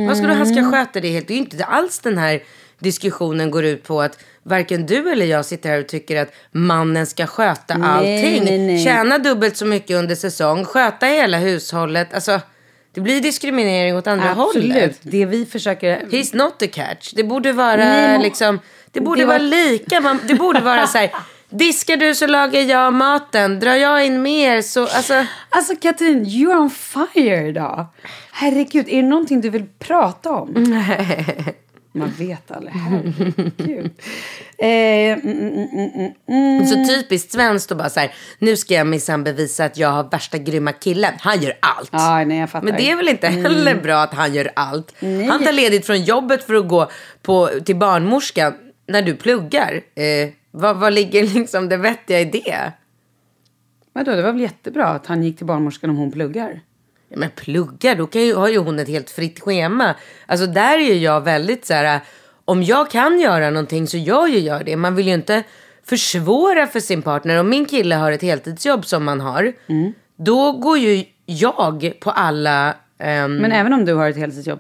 [0.08, 0.56] Vad ska du, han Mm.
[0.56, 1.28] ska sköta det helt?
[1.28, 2.40] Det är ju inte alls den här
[2.82, 7.06] diskussionen går ut på att varken du eller jag sitter här och tycker att mannen
[7.06, 8.44] ska sköta Nej, allting.
[8.46, 8.84] nej, nej.
[8.84, 12.14] Tjäna dubbelt så mycket under säsong, sköta hela hushållet.
[12.14, 12.40] Alltså,
[12.94, 14.74] det blir diskriminering åt andra Absolut.
[14.74, 15.00] hållet.
[15.02, 16.00] Det vi försöker...
[16.00, 17.12] He's not a catch.
[17.16, 18.60] Det borde vara Nej, liksom,
[18.92, 20.02] det borde Det var- vara lika.
[20.02, 21.12] Man, det borde vara så här,
[21.50, 23.60] diskar du så lagar jag maten.
[23.60, 25.26] Drar jag in mer så, alltså.
[25.50, 27.86] Alltså Katrin, you're on fire idag.
[28.32, 30.54] Herregud, är det någonting du vill prata om?
[31.94, 32.74] Man vet aldrig.
[32.74, 33.92] Herregud.
[34.58, 36.66] Eh, mm, mm, mm, mm, mm.
[36.66, 40.04] Så typiskt svenskt och bara så här, nu ska jag minsann bevisa att jag har
[40.04, 41.14] värsta grymma killen.
[41.20, 41.90] Han gör allt.
[41.92, 42.66] Ja, nej, jag fattar.
[42.66, 44.96] Men det är väl inte heller bra att han gör allt.
[45.00, 45.26] Nej.
[45.26, 48.54] Han tar ledigt från jobbet för att gå på, till barnmorskan
[48.88, 49.82] när du pluggar.
[49.96, 52.72] Eh, vad, vad ligger liksom det vettiga i det?
[53.94, 56.62] Vadå, det var väl jättebra att han gick till barnmorskan om hon pluggar?
[57.16, 59.96] Men pluggar, då kan ju, har ju hon ett helt fritt schema.
[60.26, 62.00] Alltså där är ju jag väldigt så här,
[62.46, 64.76] om jag kan göra någonting så gör ju jag det.
[64.76, 65.44] Man vill ju inte
[65.86, 67.38] försvåra för sin partner.
[67.40, 69.54] Om min kille har ett heltidsjobb som man har,
[70.18, 72.76] då går ju jag på alla...
[73.00, 74.60] ehm, Men även om du har ett heltidsjobb?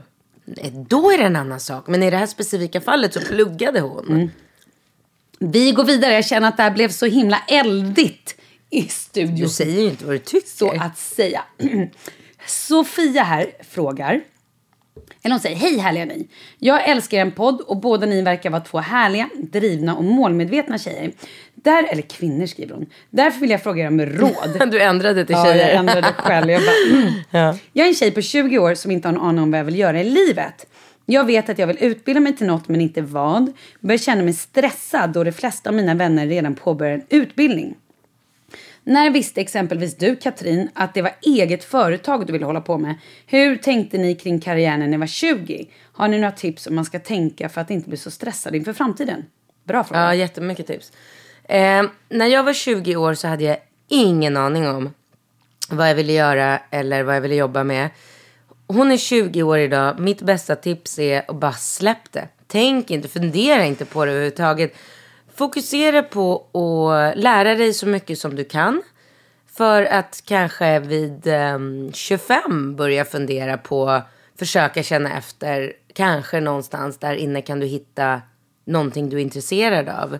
[0.90, 1.88] Då är det en annan sak.
[1.88, 4.32] Men i det här specifika fallet så pluggade hon.
[5.40, 6.14] Vi går vidare.
[6.14, 8.36] Jag känner att det här blev så himla eldigt
[8.70, 9.36] i studion.
[9.36, 10.48] Du säger ju inte vad du tycker.
[10.50, 11.44] så att säga.
[12.46, 14.22] Sofia här frågar.
[15.24, 16.28] Eller hon säger, hej härliga ni.
[16.60, 21.12] Jag älskar en podd och båda ni verkar vara två härliga, drivna och målmedvetna tjejer.
[21.56, 22.86] Där, eller kvinnor skriver hon.
[23.10, 24.70] Därför vill jag fråga er om råd.
[24.72, 25.68] Du ändrade till Ja, tjejer.
[25.68, 26.50] jag ändrade själv.
[26.52, 27.58] Jag, bara, mm.
[27.74, 29.66] jag är en tjej på 20 år som inte har en aning om vad jag
[29.66, 30.66] vill göra i livet.
[31.06, 33.54] Jag vet att jag vill utbilda mig till något men inte vad.
[33.80, 37.76] Börjar känna mig stressad då de flesta av mina vänner redan påbörjar en utbildning.
[38.84, 42.96] När visste exempelvis du Katrin att det var eget företag du ville hålla på med?
[43.26, 45.70] Hur tänkte ni kring karriären när ni var 20?
[45.94, 48.74] Har ni några tips om man ska tänka för att inte bli så stressad inför
[48.74, 49.26] framtiden?
[49.64, 50.02] Bra fråga.
[50.02, 50.92] Ja, jättemycket tips.
[51.44, 53.58] Eh, när jag var 20 år så hade jag
[53.88, 54.94] ingen aning om
[55.70, 57.90] vad jag ville göra eller vad jag ville jobba med.
[58.68, 60.00] Hon är 20 år idag.
[60.00, 62.28] Mitt bästa tips är att bara släpp det.
[62.48, 64.76] Tänk inte, fundera inte på det överhuvudtaget.
[65.36, 68.82] Fokusera på att lära dig så mycket som du kan.
[69.54, 71.60] För att kanske vid eh,
[71.94, 74.02] 25 börja fundera på,
[74.40, 75.74] försöka känna efter.
[75.94, 78.22] Kanske någonstans där inne kan du hitta
[78.66, 80.18] någonting du är intresserad av.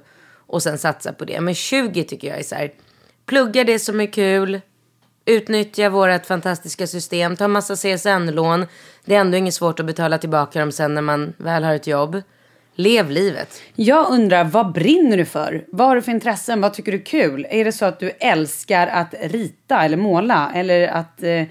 [0.48, 1.42] Och sen satsa på det.
[1.42, 2.72] Men 20 tycker jag är så här,
[3.26, 4.62] plugga det som är kul.
[5.26, 7.36] Utnyttja vårt fantastiska system.
[7.36, 8.66] Ta massa CSN-lån.
[9.06, 11.88] Det är ändå inget svårt att betala tillbaka dem sen när man väl har ett
[11.88, 12.22] jobb.
[12.82, 13.62] Lev livet.
[13.76, 15.66] Jag undrar, vad brinner du för?
[15.68, 16.62] Vad har du för intressen?
[16.62, 17.48] Vad tycker du är kul?
[17.50, 20.52] Är det så att du älskar att rita eller måla?
[20.56, 21.24] Eller att...
[21.24, 21.44] Eh,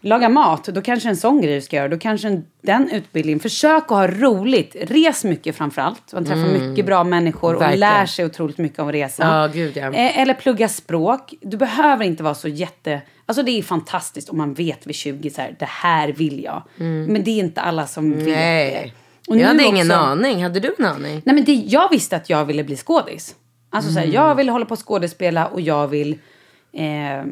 [0.00, 1.88] laga mat, då kanske en sån grej du ska göra.
[1.88, 3.40] Då kanske en, den utbildningen.
[3.40, 4.76] Försök att ha roligt.
[4.80, 6.12] Res mycket framförallt.
[6.12, 7.80] Man träffar mycket bra människor och Verkligen.
[7.80, 9.40] lär sig otroligt mycket om resan.
[9.40, 9.92] Ja, gud, ja.
[9.92, 11.34] Eh, Eller plugga språk.
[11.40, 13.00] Du behöver inte vara så jätte...
[13.26, 16.62] Alltså det är fantastiskt om man vet vid 20 så här, det här vill jag.
[16.76, 18.90] Men det är inte alla som vet det.
[19.28, 20.42] Och jag nu hade ingen också- aning.
[20.42, 21.22] Hade du en aning?
[21.24, 23.34] Nej men det, jag visste att jag ville bli skådis.
[23.70, 26.18] Alltså så här, jag ville hålla på och skådespela och jag vill...
[26.72, 27.24] Eh,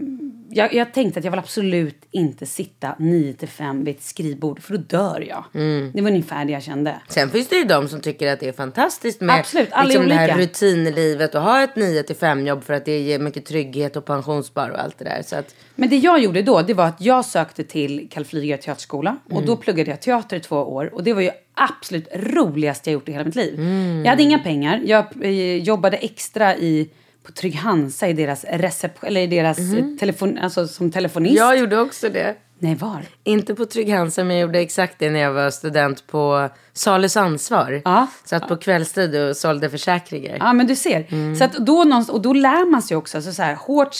[0.51, 4.62] jag, jag tänkte att jag vill absolut inte sitta 9 till 5 vid ett skrivbord
[4.62, 5.45] för då dör jag.
[5.93, 7.01] Det var ungefär det jag kände.
[7.09, 10.14] Sen finns det ju de som tycker att det är fantastiskt med Absolut, liksom det
[10.14, 13.97] här rutinlivet och ha ett 9 till 5 jobb för att det ger mycket trygghet
[13.97, 15.22] och pensionsspar och allt det där.
[15.22, 18.57] Så att, Men det jag gjorde då, det var att jag sökte till Karl Flyger
[18.57, 19.16] teaterskola.
[19.30, 20.95] Och då pluggade jag teater i två år.
[20.95, 23.61] Och det var ju absolut roligaste jag gjort i hela mitt liv.
[24.05, 24.82] Jag hade inga pengar.
[24.84, 26.89] Jag eh, jobbade extra i,
[27.27, 31.37] på Trygg Hansa i deras reception, eller i deras eh, telefon, alltså som telefonist.
[31.37, 32.35] jag gjorde också det.
[32.59, 33.03] Nej, var?
[33.24, 37.16] Inte på Trygg Hansa, men jag gjorde exakt det när jag var student på Salus
[37.16, 37.83] ansvar.
[37.85, 38.07] Ja.
[38.24, 40.37] Satt på kvällstid och sålde försäkringar.
[40.41, 41.35] Ja, men du ser.
[41.37, 43.18] Så att då, någonstans- och då lär man sig också.
[43.18, 43.97] Alltså så här, hårt,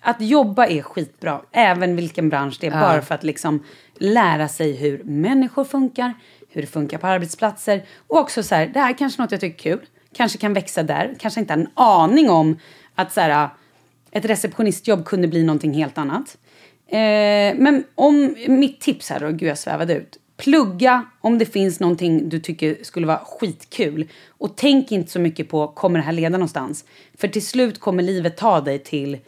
[0.00, 2.70] att jobba är skitbra, även vilken bransch det är.
[2.70, 3.64] Bara för att liksom
[3.98, 6.14] lära sig hur människor funkar,
[6.48, 7.84] hur det funkar på arbetsplatser.
[8.06, 9.86] Och också så här, det här är kanske något jag tycker är kul.
[10.14, 11.14] Kanske kan växa där.
[11.18, 12.58] Kanske inte har en aning om
[12.94, 13.48] att så här,
[14.10, 16.38] ett receptionistjobb kunde bli någonting helt annat.
[16.86, 20.18] Eh, men om mitt tips här då, gud jag svävade ut.
[20.36, 24.08] Plugga om det finns någonting du tycker skulle vara skitkul.
[24.28, 26.84] Och tänk inte så mycket på, kommer det här leda någonstans?
[27.18, 29.18] För till slut kommer livet ta dig till,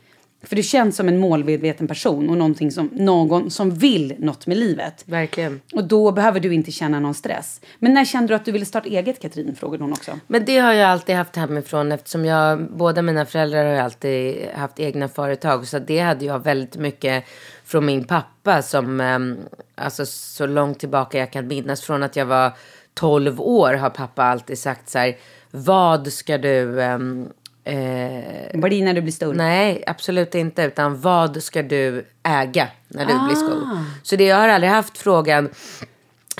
[0.42, 4.56] för du känns som en målmedveten person och någonting som, någon som vill något med
[4.56, 5.04] livet.
[5.06, 5.60] Verkligen.
[5.74, 7.60] Och då behöver du inte känna någon stress.
[7.78, 9.56] Men när kände du att du ville starta eget Katrin?
[9.56, 10.18] Frågade hon också.
[10.26, 14.80] Men det har jag alltid haft hemifrån eftersom jag, båda mina föräldrar har alltid haft
[14.80, 15.66] egna företag.
[15.66, 17.24] Så det hade jag väldigt mycket
[17.64, 19.38] från min pappa som, ehm,
[19.74, 22.52] alltså så långt tillbaka jag kan minnas från att jag var
[22.94, 25.16] 12 år har pappa alltid sagt så här,
[25.50, 27.28] vad ska du, ehm,
[27.70, 29.34] eh, Bli när du blir stor.
[29.34, 30.62] Nej, absolut inte.
[30.62, 33.68] Utan vad ska du äga när du blir stor?
[34.02, 35.48] Så det, jag har aldrig haft frågan,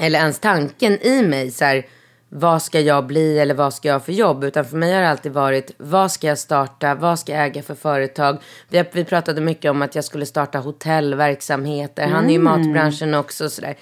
[0.01, 1.87] eller ens tanken i mig, så här,
[2.29, 4.45] vad ska jag bli eller vad ska jag ha för jobb?
[4.45, 6.95] Utan för mig har det alltid varit, vad ska jag starta?
[6.95, 8.39] Vad ska jag äga för företag?
[8.69, 12.07] Vi, vi pratade mycket om att jag skulle starta hotellverksamheter.
[12.07, 13.51] Han är ju i matbranschen också.
[13.51, 13.77] Så, där.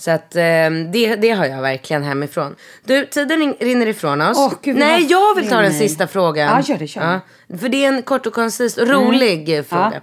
[0.00, 0.42] Så att eh,
[0.92, 2.56] det, det har jag verkligen hemifrån.
[2.84, 4.38] Du, tiden rin- rinner ifrån oss.
[4.38, 5.78] Åh, Gud, Nej, vad jag vill ta den nej.
[5.78, 6.46] sista frågan.
[6.66, 7.20] Ja, gör det, kör.
[7.60, 10.00] För det är en kort och koncis och rolig eh, fråga.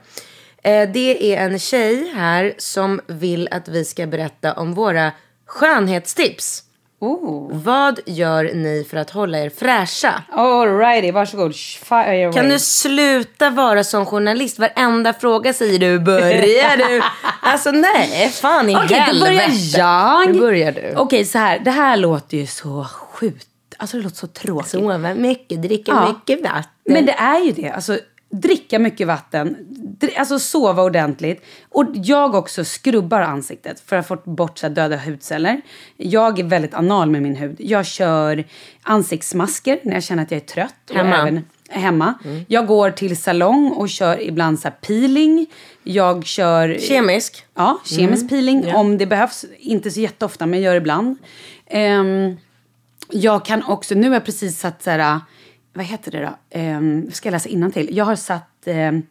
[0.64, 5.12] Eh, det är en tjej här som vill att vi ska berätta om våra
[5.46, 6.64] skönhetstips.
[7.00, 7.50] Oh.
[7.64, 10.24] Vad gör ni för att hålla er fräscha?
[10.32, 11.56] Alrighty, varsågod.
[11.56, 12.34] Fire away.
[12.34, 14.60] Kan du sluta vara som journalist?
[14.60, 17.02] Varenda fråga säger du, börjar du?
[17.42, 19.78] Alltså nej, fan i Okej, då börjar helvete.
[19.78, 20.28] jag.
[20.34, 20.94] Nu börjar du.
[20.96, 21.60] Okej, så här.
[21.60, 23.48] Det här låter ju så sjukt.
[23.78, 24.72] Alltså det låter så tråkigt.
[24.72, 26.08] Sova mycket, dricka Ja.
[26.08, 26.64] mycket vatten.
[26.86, 27.70] Men det är ju det.
[27.70, 28.00] Alltså,
[28.30, 29.56] dricka mycket vatten,
[30.18, 31.46] alltså sova ordentligt.
[31.70, 35.62] Och jag också skrubbar ansiktet för att få bort så döda hudceller.
[35.98, 37.56] Jag är väldigt anal med min hud.
[37.60, 38.44] Jag kör
[38.84, 40.90] ansiktsmasker när jag känner att jag är trött.
[40.90, 41.18] och Hemma?
[41.18, 42.14] Även, hemma.
[42.48, 45.48] Jag går till salong och kör ibland så peeling.
[45.84, 46.78] Jag kör...
[46.80, 47.46] Kemisk?
[47.56, 49.46] Ja, kemisk peeling om det behövs.
[49.60, 51.18] Inte så jätteofta, men jag gör ibland.
[51.66, 52.38] Ehm,
[53.10, 55.20] jag kan också, nu har jag precis satt så här,
[55.78, 56.20] vad heter det
[56.52, 56.60] då?
[56.60, 57.98] Um, ska jag läsa till?
[57.98, 59.04] Jag har satt um,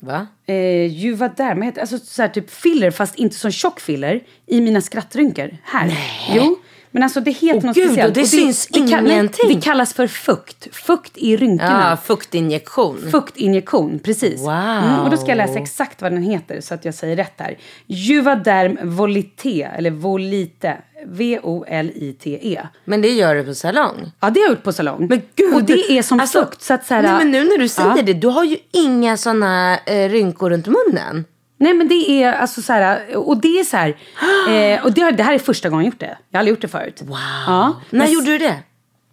[0.00, 0.26] Va?
[0.46, 1.80] eh, Juvederm, vad heter det?
[1.80, 5.56] Alltså så här typ filler, fast inte så tjock filler, i mina skrattrynkor.
[5.64, 5.86] Här.
[5.86, 6.32] Nej.
[6.36, 6.56] Jo.
[6.94, 8.08] Men alltså det heter Åh, något gud, speciellt.
[8.16, 9.54] och det syns kall- ingenting.
[9.54, 10.76] det kallas för fukt.
[10.76, 11.86] Fukt i rynkorna.
[11.90, 13.08] Ja, fuktinjektion.
[13.10, 14.40] Fuktinjektion, precis.
[14.40, 14.50] Wow.
[14.50, 17.32] Mm, och då ska jag läsa exakt vad den heter så att jag säger rätt
[17.36, 17.58] här.
[17.86, 20.76] Juvederm volite, eller volite.
[21.06, 22.60] V-O-L-I-T-E.
[22.84, 24.10] Men det gör du på salong?
[24.20, 25.06] Ja, det har jag gjort på salong.
[25.08, 26.62] Men gud, och det är som alltså, fukt.
[26.62, 28.02] Så att så här, Nej men nu när du säger ja.
[28.02, 31.24] det, du har ju inga såna eh, rynkor runt munnen.
[31.64, 33.88] Nej men det är alltså så här, och det är så här,
[34.48, 36.18] eh, och det, det här är första gången jag gjort det.
[36.30, 37.02] Jag har aldrig gjort det förut.
[37.02, 37.18] Wow.
[37.46, 37.80] Ja.
[37.90, 38.56] När Men gjorde du det?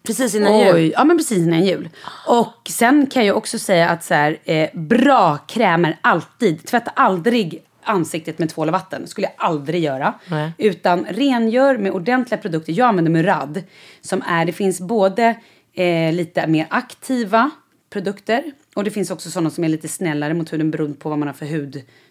[0.03, 0.75] Precis innan jul?
[0.75, 1.89] Oj, ja men precis innan jul.
[2.27, 6.65] Och sen kan jag också säga att så här, eh, bra krämer alltid.
[6.67, 9.07] Tvätta aldrig ansiktet med tvål och vatten.
[9.07, 10.13] skulle jag aldrig göra.
[10.27, 10.51] Nej.
[10.57, 12.73] Utan rengör med ordentliga produkter.
[12.73, 13.63] Jag använder Murad.
[14.01, 15.35] Som är, det finns både
[15.73, 17.51] eh, lite mer aktiva
[17.89, 18.43] produkter.
[18.75, 21.27] Och det finns också sådana som är lite snällare mot huden beroende på vad man
[21.27, 21.45] har för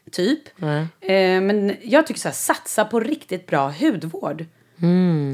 [0.04, 0.62] hudtyp.
[1.00, 4.44] Eh, men jag tycker så här, satsa på riktigt bra hudvård.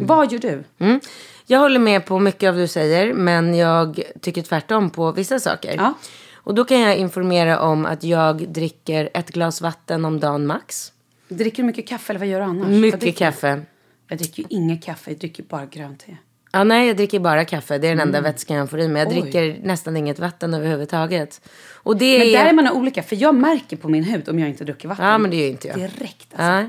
[0.02, 0.64] Vad gör du?
[0.78, 1.00] Mm.
[1.46, 5.40] Jag håller med på mycket av det du säger, men jag tycker tvärtom på vissa
[5.40, 5.74] saker.
[5.76, 5.94] Ja.
[6.34, 10.92] Och då kan jag informera om att jag dricker ett glas vatten om dagen max.
[11.28, 12.68] Dricker du mycket kaffe eller vad gör du annars?
[12.68, 13.62] Mycket kaffe.
[14.08, 16.16] Jag dricker ju inget kaffe, jag dricker bara grönt te.
[16.56, 17.78] Ja, nej, jag dricker bara kaffe.
[17.78, 19.02] Det är den enda vätskan jag får i mig.
[19.02, 19.24] Jag Mm.
[19.24, 19.30] Oj.
[19.30, 21.40] dricker nästan inget vatten överhuvudtaget.
[21.74, 22.32] Och det Men är...
[22.32, 25.04] där är man olika, för jag märker på min hud om jag inte dricker vatten.
[25.06, 25.76] Ja, men det gör inte jag.
[25.76, 26.42] Direkt alltså.
[26.44, 26.64] Ja.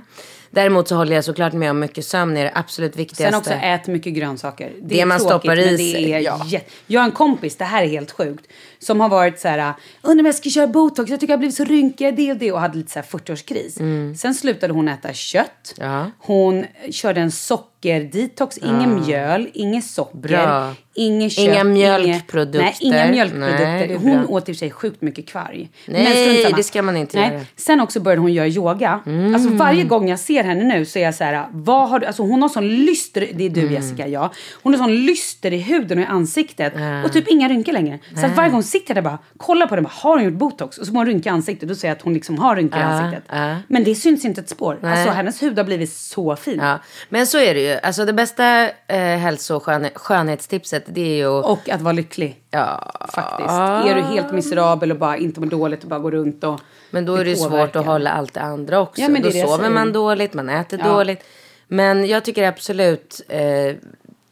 [0.49, 3.31] Däremot så håller jag såklart med om mycket sömn är det absolut viktigaste.
[3.31, 4.71] Sen också ät mycket grönsaker.
[4.75, 6.45] Det, Det är man tråkigt, stoppar i men det sig, Är ja.
[6.87, 8.47] Jag har en kompis, det här är helt sjukt,
[8.79, 11.39] som har varit så här, undrar om jag ska köra botox, jag tycker jag har
[11.39, 14.15] blivit så rynkig, det och det och hade lite så här 40-årskris.
[14.15, 15.73] Sen slutade hon äta kött.
[15.77, 15.91] Mm.
[15.91, 16.11] Ja.
[16.19, 20.73] Hon körde en sockerdetox, ingen mjöl, inget socker, Bra.
[20.95, 21.45] inget kött.
[21.45, 22.59] Inga mjölkprodukter.
[22.61, 23.87] Nej, inga mjölkprodukter.
[23.87, 25.69] Nej, hon åt i och för sig sjukt mycket kvarg.
[25.85, 27.29] Nej, Men det ska man inte Nej.
[27.33, 27.41] göra.
[27.55, 28.99] Sen också började hon göra yoga.
[29.33, 32.05] Alltså varje gång jag ser henne nu så är jag så här, vad har du,
[32.05, 34.31] alltså hon har sån lyster, det är du Jessica, ja.
[34.63, 36.73] Hon har sån lyster i huden och i ansiktet
[37.05, 37.99] och typ inga rynkor längre.
[38.15, 40.77] Så varje gång sitter jag där bara, kollar på den, bara, har hon gjort botox?
[40.77, 42.83] Och så får hon rynka ansiktet, då säger jag att hon liksom har rynkor i
[42.83, 43.23] ansiktet.
[43.29, 43.55] ja.
[43.67, 44.77] Men det syns inte ett spår.
[44.81, 44.91] Nej.
[44.91, 46.59] Alltså hennes hud har blivit så fin.
[46.61, 47.79] Ja, men så är det ju.
[47.83, 51.27] Alltså det bästa eh, hälso och skön, skönhetstipset det är ju...
[51.27, 52.41] Och att vara lycklig.
[52.51, 53.49] ja, Faktiskt.
[53.89, 56.59] Är du helt miserabel och bara inte mår dåligt och bara går runt och
[56.91, 57.79] Men då är det ju svårt påverkar.
[57.79, 59.01] att hålla allt det andra också.
[59.01, 60.89] Ja, men det då det sover man dåligt, man äter Ja.
[60.91, 61.23] dåligt.
[61.69, 63.39] Men jag tycker absolut eh,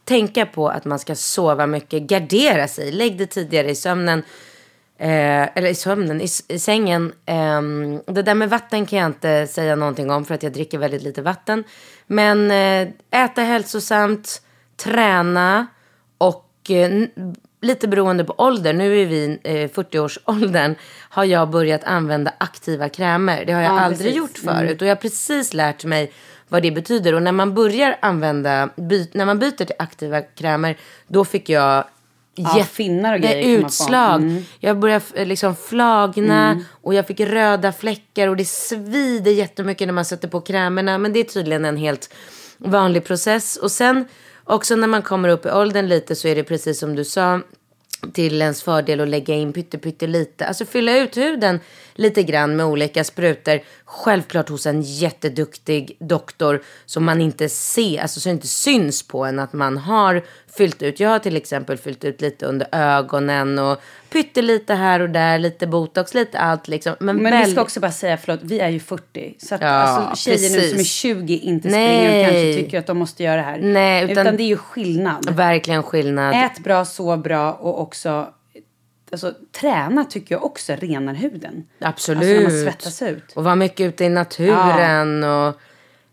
[0.05, 4.23] tänka på att man ska sova mycket, gardera sig, lägg dig tidigare i sömnen.
[4.97, 7.13] Eh, eller i sömnen, i, i sängen.
[7.25, 10.77] Ehm, det där med vatten kan jag inte säga någonting om för att jag dricker
[10.77, 11.63] väldigt lite vatten.
[12.07, 14.41] Men eh, äta hälsosamt,
[14.77, 15.67] träna
[16.17, 16.89] och eh,
[17.61, 20.75] lite beroende på ålder, nu är vi eh, 40-årsåldern,
[21.09, 23.45] har jag börjat använda aktiva krämer.
[23.45, 24.17] Det har jag Ja, aldrig precis.
[24.17, 24.81] gjort förut.
[24.81, 26.11] Och jag har precis lärt mig
[26.47, 27.13] vad det betyder.
[27.13, 30.77] Och när man börjar använda, by, när man byter till aktiva krämer,
[31.07, 31.83] då fick jag
[32.37, 34.21] Ja, finnar och grejer utslag.
[34.21, 34.43] Mm.
[34.59, 40.05] Jag började liksom flagna och jag fick röda fläckar och det svider jättemycket när man
[40.05, 40.97] sätter på krämerna.
[40.97, 42.13] Men det är tydligen en helt
[42.57, 43.55] vanlig process.
[43.55, 44.05] Och sen
[44.43, 47.41] också när man kommer upp i åldern lite så är det precis som du sa
[48.13, 50.47] till ens fördel att lägga in pytte, pytte lite.
[50.47, 51.59] Alltså fylla ut huden
[51.95, 53.59] lite grann med olika sprutor.
[53.85, 59.39] Självklart hos en jätteduktig doktor som man inte ser, alltså så inte syns på en
[59.39, 60.21] att man har
[60.57, 60.99] fyllt ut.
[60.99, 65.67] Jag har till exempel fyllt ut lite under ögonen och pyttelite här och där, lite
[65.67, 66.95] botox, lite allt liksom.
[66.99, 69.35] Men, Men vi väldigt- ska också bara säga, förlåt, vi är ju 40.
[69.39, 70.91] Så att Ja, alltså, tjejer nu som är precis.
[70.93, 71.97] 20 inte Nej.
[71.97, 73.57] springer och kanske tycker att de måste göra det här.
[73.61, 75.29] Nej, utan- utan det är ju skillnad.
[75.35, 76.35] Verkligen skillnad.
[76.35, 78.27] Ät bra, sov bra och också
[79.11, 81.67] alltså, träna tycker jag också renar huden.
[81.79, 82.19] Absolut.
[82.19, 83.33] Alltså när man svettas ut.
[83.35, 85.23] Och vara mycket ute i naturen.
[85.23, 85.55] Och,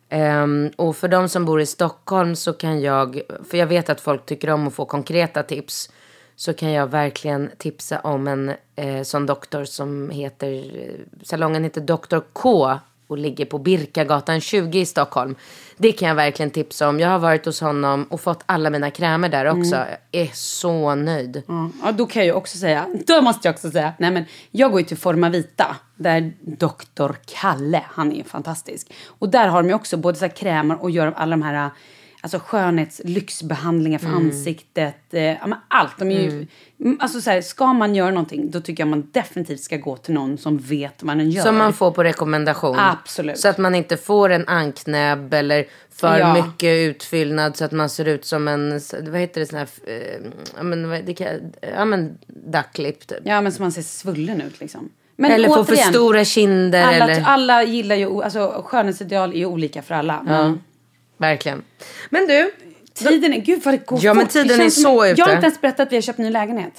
[0.09, 4.01] ehm, och för de som bor i Stockholm så kan jag, för jag vet att
[4.01, 5.91] folk tycker om att få konkreta tips.
[6.37, 11.81] Så kan jag verkligen tipsa om en eh, sån doktor som heter, eh, salongen heter
[11.81, 12.19] Dr.
[12.33, 12.79] K
[13.13, 15.35] och ligger på Birkagatan 20 i Stockholm.
[15.77, 17.01] Det kan jag verkligen tipsa om.
[17.01, 19.75] Jag har varit hos honom och fått alla mina krämer där också.
[19.75, 19.89] Mm.
[20.11, 21.43] Jag är så nöjd.
[21.47, 24.71] Ja, Ja, då kan jag också säga, då måste jag också säga, nej men jag
[24.71, 28.93] går ju till Forma Vita, där doktor Kalle, han är ju fantastisk.
[29.07, 31.71] Och där har de ju också både så krämer och gör alla de här
[32.23, 35.99] alltså skönhets, lyxbehandlingar för ansiktet, eh, ja, allt.
[35.99, 36.47] De är ju,
[36.81, 36.99] mm.
[37.01, 40.15] alltså så här, ska man göra någonting, då tycker jag man definitivt ska gå till
[40.15, 41.43] någon som vet vad den gör.
[41.43, 42.77] Som man får på rekommendation.
[42.79, 43.39] Absolut.
[43.39, 46.35] Så att man inte får en anknäbb eller för Ja.
[46.35, 50.21] mycket utfyllnad så att man ser ut som en, vad heter det, sån här, eh,
[50.57, 51.27] ja men, det kan,
[51.77, 53.19] ja men ducklipp typ.
[53.25, 54.91] Ja, men så man ser svullen ut liksom.
[55.17, 57.25] Men eller får för återigen, stora kinder alla, eller.
[57.25, 60.23] alla gillar ju, alltså skönhetsideal är ju olika för alla.
[60.23, 60.61] Men
[61.23, 61.63] Verkligen.
[62.11, 62.51] Men du,
[62.95, 64.33] Tiden är, gud vad det går Ja, men fort.
[64.33, 65.23] Det tiden är känns som- så Jag ute.
[65.23, 66.73] har inte ens berättat att vi har köpt ny lägenhet.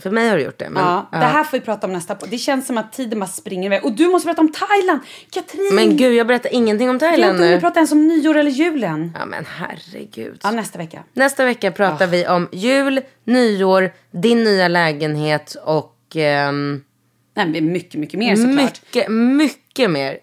[0.00, 0.70] för mig har du gjort det.
[0.70, 1.06] Men, Ja.
[1.12, 2.26] Det här får vi prata om nästa på.
[2.26, 3.84] Det känns som att tiden bara springer iväg.
[3.84, 5.00] Och du måste berätta om Thailand!
[5.30, 5.74] Katrin!
[5.74, 7.60] men gud, jag berättar ingenting om vi Thailand inte hunnit nu.
[7.60, 9.16] prata ens om nyår eller julen.
[9.18, 10.40] Ja men herregud.
[10.42, 11.02] Ja, nästa vecka.
[11.12, 16.84] Nästa vecka pratar vi om jul, nyår, din nya lägenhet och ehm,
[17.34, 18.56] Nej, men mycket, mycket mer såklart.
[18.56, 19.10] mycket,
[19.70, 20.18] mycket mer.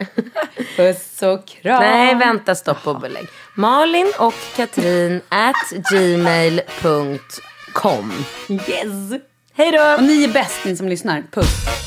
[0.75, 1.79] Puss och kram!
[1.81, 3.27] Nej, vänta, stopp och belägg.
[3.55, 7.33] Malin och Katrin at gmail.com.
[8.49, 9.21] Yes!
[9.53, 9.95] Hej då!
[9.97, 11.23] Och ni är bäst, ni som lyssnar.
[11.31, 11.86] Puss!